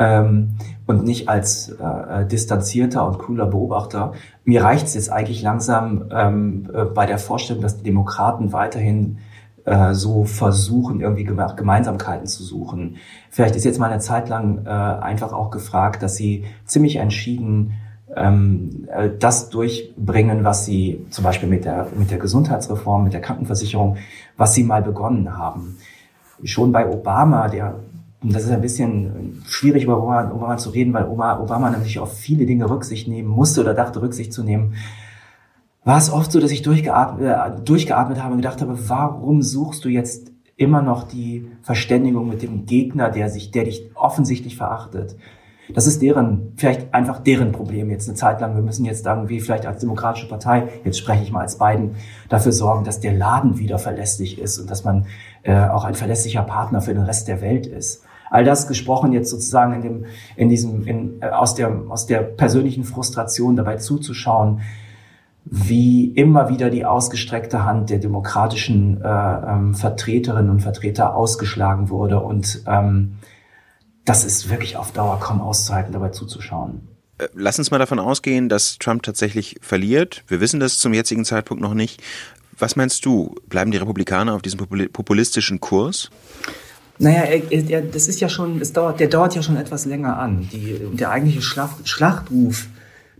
ähm, 0.00 0.56
und 0.86 1.04
nicht 1.04 1.28
als 1.28 1.68
äh, 1.68 2.26
distanzierter 2.26 3.06
und 3.06 3.18
cooler 3.18 3.46
Beobachter. 3.46 4.14
Mir 4.44 4.64
reicht 4.64 4.86
es 4.86 4.94
jetzt 4.94 5.12
eigentlich 5.12 5.42
langsam 5.42 6.06
ähm, 6.10 6.68
äh, 6.74 6.84
bei 6.86 7.06
der 7.06 7.18
Vorstellung, 7.18 7.62
dass 7.62 7.76
die 7.76 7.84
Demokraten 7.84 8.52
weiterhin 8.52 9.18
äh, 9.66 9.92
so 9.92 10.24
versuchen, 10.24 11.00
irgendwie 11.00 11.24
Gemeinsamkeiten 11.24 12.26
zu 12.26 12.42
suchen. 12.42 12.96
Vielleicht 13.28 13.54
ist 13.54 13.64
jetzt 13.64 13.78
mal 13.78 13.90
eine 13.90 14.00
Zeit 14.00 14.28
lang 14.30 14.64
äh, 14.64 14.70
einfach 14.70 15.32
auch 15.34 15.50
gefragt, 15.50 16.02
dass 16.02 16.16
sie 16.16 16.46
ziemlich 16.64 16.96
entschieden 16.96 17.74
ähm, 18.16 18.88
äh, 18.90 19.10
das 19.16 19.50
durchbringen, 19.50 20.44
was 20.44 20.64
sie 20.64 21.06
zum 21.10 21.24
Beispiel 21.24 21.48
mit 21.48 21.66
der, 21.66 21.88
mit 21.96 22.10
der 22.10 22.18
Gesundheitsreform, 22.18 23.04
mit 23.04 23.12
der 23.12 23.20
Krankenversicherung, 23.20 23.98
was 24.38 24.54
sie 24.54 24.64
mal 24.64 24.82
begonnen 24.82 25.36
haben. 25.36 25.76
Schon 26.42 26.72
bei 26.72 26.88
Obama, 26.88 27.48
der 27.48 27.74
und 28.22 28.34
das 28.34 28.44
ist 28.44 28.50
ein 28.50 28.60
bisschen 28.60 29.42
schwierig, 29.46 29.84
über 29.84 30.02
Obama, 30.02 30.30
Obama 30.30 30.56
zu 30.58 30.70
reden, 30.70 30.92
weil 30.92 31.06
Obama 31.06 31.70
natürlich 31.70 31.98
auf 31.98 32.18
viele 32.18 32.44
Dinge 32.44 32.68
Rücksicht 32.68 33.08
nehmen 33.08 33.28
musste 33.28 33.62
oder 33.62 33.72
dachte, 33.72 34.02
Rücksicht 34.02 34.32
zu 34.32 34.42
nehmen. 34.42 34.74
War 35.84 35.96
es 35.96 36.12
oft 36.12 36.30
so, 36.30 36.40
dass 36.40 36.50
ich 36.50 36.60
durchgeatmet, 36.60 37.26
äh, 37.26 37.64
durchgeatmet 37.64 38.22
habe 38.22 38.32
und 38.32 38.42
gedacht 38.42 38.60
habe, 38.60 38.76
warum 38.88 39.40
suchst 39.40 39.84
du 39.86 39.88
jetzt 39.88 40.32
immer 40.56 40.82
noch 40.82 41.04
die 41.04 41.48
Verständigung 41.62 42.28
mit 42.28 42.42
dem 42.42 42.66
Gegner, 42.66 43.08
der 43.10 43.30
sich, 43.30 43.50
der 43.50 43.64
dich 43.64 43.90
offensichtlich 43.94 44.56
verachtet? 44.58 45.16
Das 45.72 45.86
ist 45.86 46.02
deren, 46.02 46.52
vielleicht 46.56 46.92
einfach 46.92 47.20
deren 47.20 47.52
Problem 47.52 47.90
jetzt 47.90 48.08
eine 48.08 48.16
Zeit 48.16 48.40
lang. 48.40 48.54
Wir 48.54 48.62
müssen 48.62 48.84
jetzt 48.84 49.06
irgendwie 49.06 49.40
vielleicht 49.40 49.64
als 49.64 49.80
demokratische 49.80 50.28
Partei, 50.28 50.68
jetzt 50.84 50.98
spreche 50.98 51.22
ich 51.22 51.32
mal 51.32 51.40
als 51.40 51.56
beiden, 51.56 51.94
dafür 52.28 52.52
sorgen, 52.52 52.84
dass 52.84 53.00
der 53.00 53.14
Laden 53.14 53.58
wieder 53.58 53.78
verlässlich 53.78 54.38
ist 54.38 54.58
und 54.58 54.70
dass 54.70 54.84
man 54.84 55.06
äh, 55.42 55.68
auch 55.68 55.84
ein 55.84 55.94
verlässlicher 55.94 56.42
Partner 56.42 56.82
für 56.82 56.92
den 56.92 57.04
Rest 57.04 57.28
der 57.28 57.40
Welt 57.40 57.66
ist. 57.66 58.02
All 58.30 58.44
das 58.44 58.68
gesprochen 58.68 59.12
jetzt 59.12 59.28
sozusagen 59.28 59.74
in 59.74 59.82
dem, 59.82 60.04
in 60.36 60.48
diesem, 60.48 60.86
in, 60.86 61.20
äh, 61.20 61.26
aus 61.26 61.56
der, 61.56 61.82
aus 61.88 62.06
der 62.06 62.20
persönlichen 62.20 62.84
Frustration 62.84 63.56
dabei 63.56 63.76
zuzuschauen, 63.76 64.60
wie 65.44 66.12
immer 66.12 66.48
wieder 66.48 66.70
die 66.70 66.84
ausgestreckte 66.84 67.64
Hand 67.64 67.90
der 67.90 67.98
demokratischen 67.98 69.02
äh, 69.02 69.08
ähm, 69.08 69.74
Vertreterinnen 69.74 70.50
und 70.50 70.60
Vertreter 70.60 71.16
ausgeschlagen 71.16 71.90
wurde. 71.90 72.20
Und 72.20 72.62
ähm, 72.66 73.16
das 74.04 74.24
ist 74.24 74.48
wirklich 74.48 74.76
auf 74.76 74.92
Dauer 74.92 75.18
kaum 75.18 75.40
auszuhalten, 75.40 75.92
dabei 75.92 76.10
zuzuschauen. 76.10 76.82
Äh, 77.18 77.28
lass 77.34 77.58
uns 77.58 77.72
mal 77.72 77.78
davon 77.78 77.98
ausgehen, 77.98 78.48
dass 78.48 78.78
Trump 78.78 79.02
tatsächlich 79.02 79.56
verliert. 79.60 80.22
Wir 80.28 80.40
wissen 80.40 80.60
das 80.60 80.78
zum 80.78 80.94
jetzigen 80.94 81.24
Zeitpunkt 81.24 81.62
noch 81.62 81.74
nicht. 81.74 82.00
Was 82.56 82.76
meinst 82.76 83.04
du? 83.04 83.34
Bleiben 83.48 83.72
die 83.72 83.78
Republikaner 83.78 84.34
auf 84.34 84.42
diesem 84.42 84.58
populistischen 84.58 85.60
Kurs? 85.60 86.10
Naja, 87.02 87.24
das 87.92 88.08
ist 88.08 88.20
ja 88.20 88.28
schon, 88.28 88.60
es 88.60 88.74
dauert, 88.74 89.00
der 89.00 89.08
dauert 89.08 89.34
ja 89.34 89.42
schon 89.42 89.56
etwas 89.56 89.86
länger 89.86 90.18
an. 90.18 90.48
Die, 90.52 90.78
der 90.92 91.10
eigentliche 91.10 91.40
Schlacht, 91.40 91.88
Schlachtruf 91.88 92.68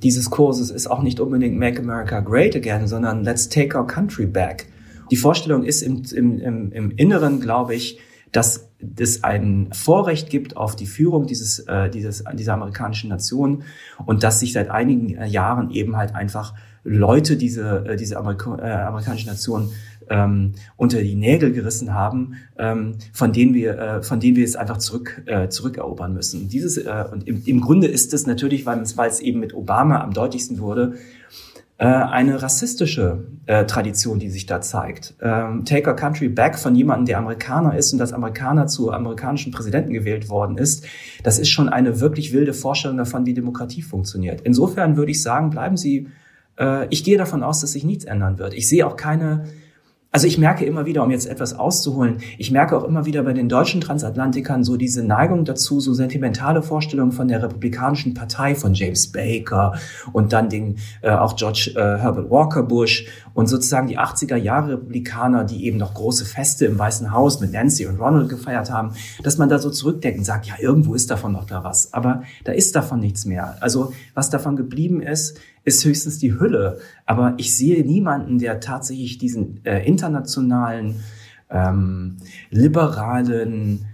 dieses 0.02 0.28
Kurses 0.28 0.70
ist 0.70 0.86
auch 0.86 1.02
nicht 1.02 1.18
unbedingt 1.18 1.58
Make 1.58 1.80
America 1.80 2.20
Great 2.20 2.54
Again, 2.54 2.86
sondern 2.86 3.24
Let's 3.24 3.48
Take 3.48 3.78
Our 3.78 3.86
Country 3.86 4.26
Back. 4.26 4.66
Die 5.10 5.16
Vorstellung 5.16 5.64
ist 5.64 5.80
im, 5.80 6.02
im, 6.14 6.38
im, 6.38 6.72
im 6.72 6.90
Inneren, 6.90 7.40
glaube 7.40 7.74
ich, 7.74 7.98
dass 8.32 8.68
es 8.98 9.24
ein 9.24 9.70
Vorrecht 9.72 10.28
gibt 10.28 10.58
auf 10.58 10.76
die 10.76 10.86
Führung 10.86 11.26
dieses, 11.26 11.60
äh, 11.60 11.88
dieses, 11.88 12.24
dieser 12.34 12.54
amerikanischen 12.54 13.08
Nation 13.08 13.62
und 14.04 14.22
dass 14.22 14.40
sich 14.40 14.52
seit 14.52 14.70
einigen 14.70 15.16
äh, 15.16 15.26
Jahren 15.26 15.70
eben 15.70 15.96
halt 15.96 16.14
einfach 16.14 16.52
Leute 16.84 17.36
diese, 17.36 17.86
äh, 17.86 17.96
diese 17.96 18.18
Amerika 18.18 18.58
äh, 18.58 18.82
amerikanische 18.86 19.26
Nation 19.26 19.70
ähm, 20.10 20.52
unter 20.76 21.00
die 21.00 21.14
Nägel 21.14 21.52
gerissen 21.52 21.94
haben, 21.94 22.34
ähm, 22.58 22.96
von 23.12 23.32
denen 23.32 23.54
wir, 23.54 23.78
äh, 23.78 24.02
von 24.02 24.20
denen 24.20 24.36
wir 24.36 24.44
es 24.44 24.56
einfach 24.56 24.78
zurück, 24.78 25.22
äh, 25.26 25.48
zurückerobern 25.48 26.12
müssen. 26.12 26.48
Dieses, 26.48 26.76
äh, 26.76 27.04
und 27.10 27.26
im, 27.26 27.42
im 27.46 27.60
Grunde 27.60 27.86
ist 27.86 28.12
es 28.12 28.26
natürlich, 28.26 28.66
weil 28.66 28.80
es 28.82 29.20
eben 29.20 29.40
mit 29.40 29.54
Obama 29.54 30.02
am 30.02 30.12
deutlichsten 30.12 30.58
wurde, 30.58 30.96
äh, 31.78 31.86
eine 31.86 32.42
rassistische 32.42 33.24
äh, 33.46 33.64
Tradition, 33.64 34.18
die 34.18 34.28
sich 34.28 34.44
da 34.44 34.60
zeigt. 34.60 35.14
Ähm, 35.22 35.64
Take 35.64 35.88
a 35.88 35.94
Country 35.94 36.28
Back 36.28 36.58
von 36.58 36.74
jemandem, 36.74 37.06
der 37.06 37.18
Amerikaner 37.18 37.74
ist 37.76 37.94
und 37.94 38.00
als 38.02 38.12
Amerikaner 38.12 38.66
zu 38.66 38.92
amerikanischen 38.92 39.50
Präsidenten 39.50 39.94
gewählt 39.94 40.28
worden 40.28 40.58
ist, 40.58 40.84
das 41.22 41.38
ist 41.38 41.48
schon 41.48 41.70
eine 41.70 42.00
wirklich 42.00 42.34
wilde 42.34 42.52
Vorstellung 42.52 42.98
davon, 42.98 43.24
wie 43.24 43.32
Demokratie 43.32 43.80
funktioniert. 43.80 44.42
Insofern 44.42 44.96
würde 44.96 45.12
ich 45.12 45.22
sagen, 45.22 45.48
bleiben 45.48 45.78
Sie, 45.78 46.08
äh, 46.58 46.86
ich 46.90 47.02
gehe 47.02 47.16
davon 47.16 47.42
aus, 47.42 47.60
dass 47.60 47.72
sich 47.72 47.84
nichts 47.84 48.04
ändern 48.04 48.38
wird. 48.38 48.52
Ich 48.52 48.68
sehe 48.68 48.86
auch 48.86 48.96
keine 48.96 49.44
also 50.12 50.26
ich 50.26 50.38
merke 50.38 50.64
immer 50.64 50.86
wieder, 50.86 51.04
um 51.04 51.10
jetzt 51.10 51.26
etwas 51.26 51.56
auszuholen, 51.56 52.18
ich 52.36 52.50
merke 52.50 52.76
auch 52.76 52.82
immer 52.82 53.06
wieder 53.06 53.22
bei 53.22 53.32
den 53.32 53.48
deutschen 53.48 53.80
Transatlantikern 53.80 54.64
so 54.64 54.76
diese 54.76 55.04
Neigung 55.04 55.44
dazu, 55.44 55.78
so 55.78 55.94
sentimentale 55.94 56.62
Vorstellungen 56.62 57.12
von 57.12 57.28
der 57.28 57.42
Republikanischen 57.42 58.14
Partei, 58.14 58.56
von 58.56 58.74
James 58.74 59.12
Baker 59.12 59.74
und 60.12 60.32
dann 60.32 60.48
den 60.48 60.78
äh, 61.02 61.10
auch 61.10 61.36
George 61.36 61.72
äh, 61.76 61.98
Herbert 61.98 62.28
Walker 62.28 62.64
Bush 62.64 63.06
und 63.34 63.46
sozusagen 63.46 63.86
die 63.86 63.98
80er 63.98 64.36
Jahre 64.36 64.72
Republikaner, 64.72 65.44
die 65.44 65.64
eben 65.64 65.78
noch 65.78 65.94
große 65.94 66.24
Feste 66.24 66.66
im 66.66 66.78
Weißen 66.78 67.12
Haus 67.12 67.40
mit 67.40 67.52
Nancy 67.52 67.86
und 67.86 68.00
Ronald 68.00 68.28
gefeiert 68.28 68.70
haben, 68.70 68.94
dass 69.22 69.38
man 69.38 69.48
da 69.48 69.60
so 69.60 69.70
zurückdenkt 69.70 70.18
und 70.18 70.24
sagt, 70.24 70.46
ja, 70.46 70.54
irgendwo 70.58 70.94
ist 70.94 71.10
davon 71.10 71.32
noch 71.32 71.46
da 71.46 71.62
was. 71.62 71.92
Aber 71.92 72.24
da 72.44 72.52
ist 72.52 72.74
davon 72.74 72.98
nichts 72.98 73.26
mehr. 73.26 73.56
Also 73.60 73.92
was 74.14 74.30
davon 74.30 74.56
geblieben 74.56 75.00
ist, 75.00 75.38
ist 75.64 75.84
höchstens 75.84 76.18
die 76.18 76.38
Hülle. 76.38 76.78
Aber 77.06 77.34
ich 77.36 77.56
sehe 77.56 77.84
niemanden, 77.84 78.38
der 78.38 78.60
tatsächlich 78.60 79.18
diesen 79.18 79.64
äh, 79.64 79.86
internationalen, 79.86 80.96
ähm, 81.50 82.16
liberalen, 82.50 83.86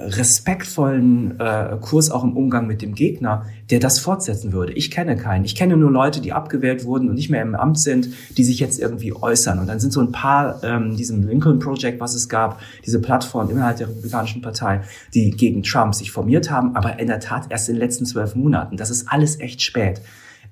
respektvollen 0.00 1.40
äh, 1.40 1.76
Kurs 1.80 2.10
auch 2.10 2.24
im 2.24 2.36
Umgang 2.36 2.66
mit 2.66 2.82
dem 2.82 2.94
Gegner, 2.94 3.46
der 3.70 3.80
das 3.80 3.98
fortsetzen 3.98 4.52
würde. 4.52 4.72
Ich 4.72 4.90
kenne 4.90 5.16
keinen. 5.16 5.44
Ich 5.44 5.54
kenne 5.54 5.76
nur 5.76 5.90
Leute, 5.90 6.20
die 6.20 6.32
abgewählt 6.32 6.84
wurden 6.84 7.08
und 7.08 7.14
nicht 7.14 7.30
mehr 7.30 7.42
im 7.42 7.54
Amt 7.54 7.78
sind, 7.78 8.10
die 8.36 8.44
sich 8.44 8.60
jetzt 8.60 8.78
irgendwie 8.78 9.14
äußern. 9.14 9.58
Und 9.58 9.66
dann 9.66 9.80
sind 9.80 9.92
so 9.92 10.00
ein 10.00 10.12
paar, 10.12 10.62
ähm, 10.62 10.96
diesem 10.96 11.26
Lincoln 11.26 11.58
Project, 11.58 12.00
was 12.00 12.14
es 12.14 12.28
gab, 12.28 12.60
diese 12.84 13.00
Plattform 13.00 13.50
innerhalb 13.50 13.78
der 13.78 13.88
Republikanischen 13.88 14.42
Partei, 14.42 14.82
die 15.14 15.30
gegen 15.30 15.62
Trump 15.62 15.94
sich 15.94 16.10
formiert 16.10 16.50
haben, 16.50 16.76
aber 16.76 16.98
in 16.98 17.08
der 17.08 17.20
Tat 17.20 17.46
erst 17.50 17.68
in 17.68 17.74
den 17.74 17.80
letzten 17.80 18.06
zwölf 18.06 18.34
Monaten. 18.34 18.76
Das 18.76 18.90
ist 18.90 19.08
alles 19.08 19.40
echt 19.40 19.62
spät. 19.62 20.00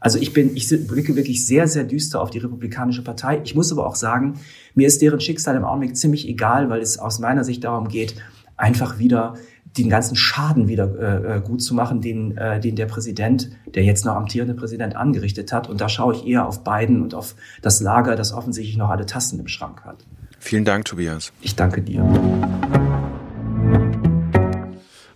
Also 0.00 0.18
ich 0.18 0.32
bin, 0.32 0.56
ich 0.56 0.68
blicke 0.88 1.14
wirklich 1.14 1.46
sehr, 1.46 1.68
sehr 1.68 1.84
düster 1.84 2.20
auf 2.20 2.30
die 2.30 2.38
Republikanische 2.38 3.04
Partei. 3.04 3.40
Ich 3.44 3.54
muss 3.54 3.70
aber 3.70 3.86
auch 3.86 3.94
sagen, 3.94 4.40
mir 4.74 4.88
ist 4.88 5.00
deren 5.00 5.20
Schicksal 5.20 5.54
im 5.54 5.64
Augenblick 5.64 5.96
ziemlich 5.96 6.28
egal, 6.28 6.68
weil 6.70 6.80
es 6.80 6.98
aus 6.98 7.20
meiner 7.20 7.44
Sicht 7.44 7.62
darum 7.62 7.86
geht, 7.86 8.16
einfach 8.56 8.98
wieder 8.98 9.34
den 9.76 9.88
ganzen 9.88 10.16
Schaden 10.16 10.68
wieder 10.68 10.84
äh, 10.98 11.36
äh, 11.36 11.40
gut 11.40 11.62
zu 11.62 11.74
machen, 11.74 12.00
den, 12.00 12.36
äh, 12.36 12.60
den 12.60 12.76
der 12.76 12.86
Präsident, 12.86 13.50
der 13.74 13.84
jetzt 13.84 14.04
noch 14.04 14.14
amtierende 14.14 14.54
Präsident 14.54 14.96
angerichtet 14.96 15.52
hat. 15.52 15.68
Und 15.68 15.80
da 15.80 15.88
schaue 15.88 16.14
ich 16.14 16.26
eher 16.26 16.46
auf 16.46 16.62
Biden 16.62 17.02
und 17.02 17.14
auf 17.14 17.34
das 17.62 17.80
Lager, 17.80 18.14
das 18.16 18.32
offensichtlich 18.32 18.76
noch 18.76 18.90
alle 18.90 19.06
Tasten 19.06 19.38
im 19.38 19.48
Schrank 19.48 19.84
hat. 19.84 20.04
Vielen 20.38 20.64
Dank, 20.64 20.84
Tobias. 20.84 21.32
Ich 21.40 21.56
danke 21.56 21.82
dir. 21.82 22.04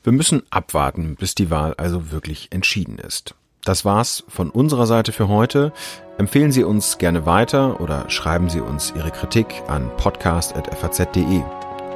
Wir 0.03 0.12
müssen 0.12 0.42
abwarten, 0.51 1.16
bis 1.16 1.35
die 1.35 1.51
Wahl 1.51 1.75
also 1.75 2.12
wirklich 2.12 2.49
entschieden 2.53 2.99
ist. 2.99 3.35
Das 3.64 3.85
war's 3.85 4.22
von 4.29 4.51
unserer 4.51 4.87
Seite 4.87 5.11
für 5.11 5.27
heute. 5.27 5.72
Empfehlen 6.16 6.53
Sie 6.53 6.62
uns 6.62 6.99
gerne 6.99 7.27
weiter 7.27 7.81
oder 7.81 8.09
schreiben 8.09 8.49
Sie 8.49 8.61
uns 8.61 8.92
Ihre 8.96 9.11
Kritik 9.11 9.62
an 9.66 9.90
podcast.faz.de. 9.96 11.42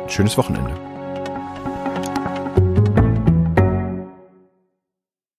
Schönes 0.08 0.36
Wochenende. 0.36 0.89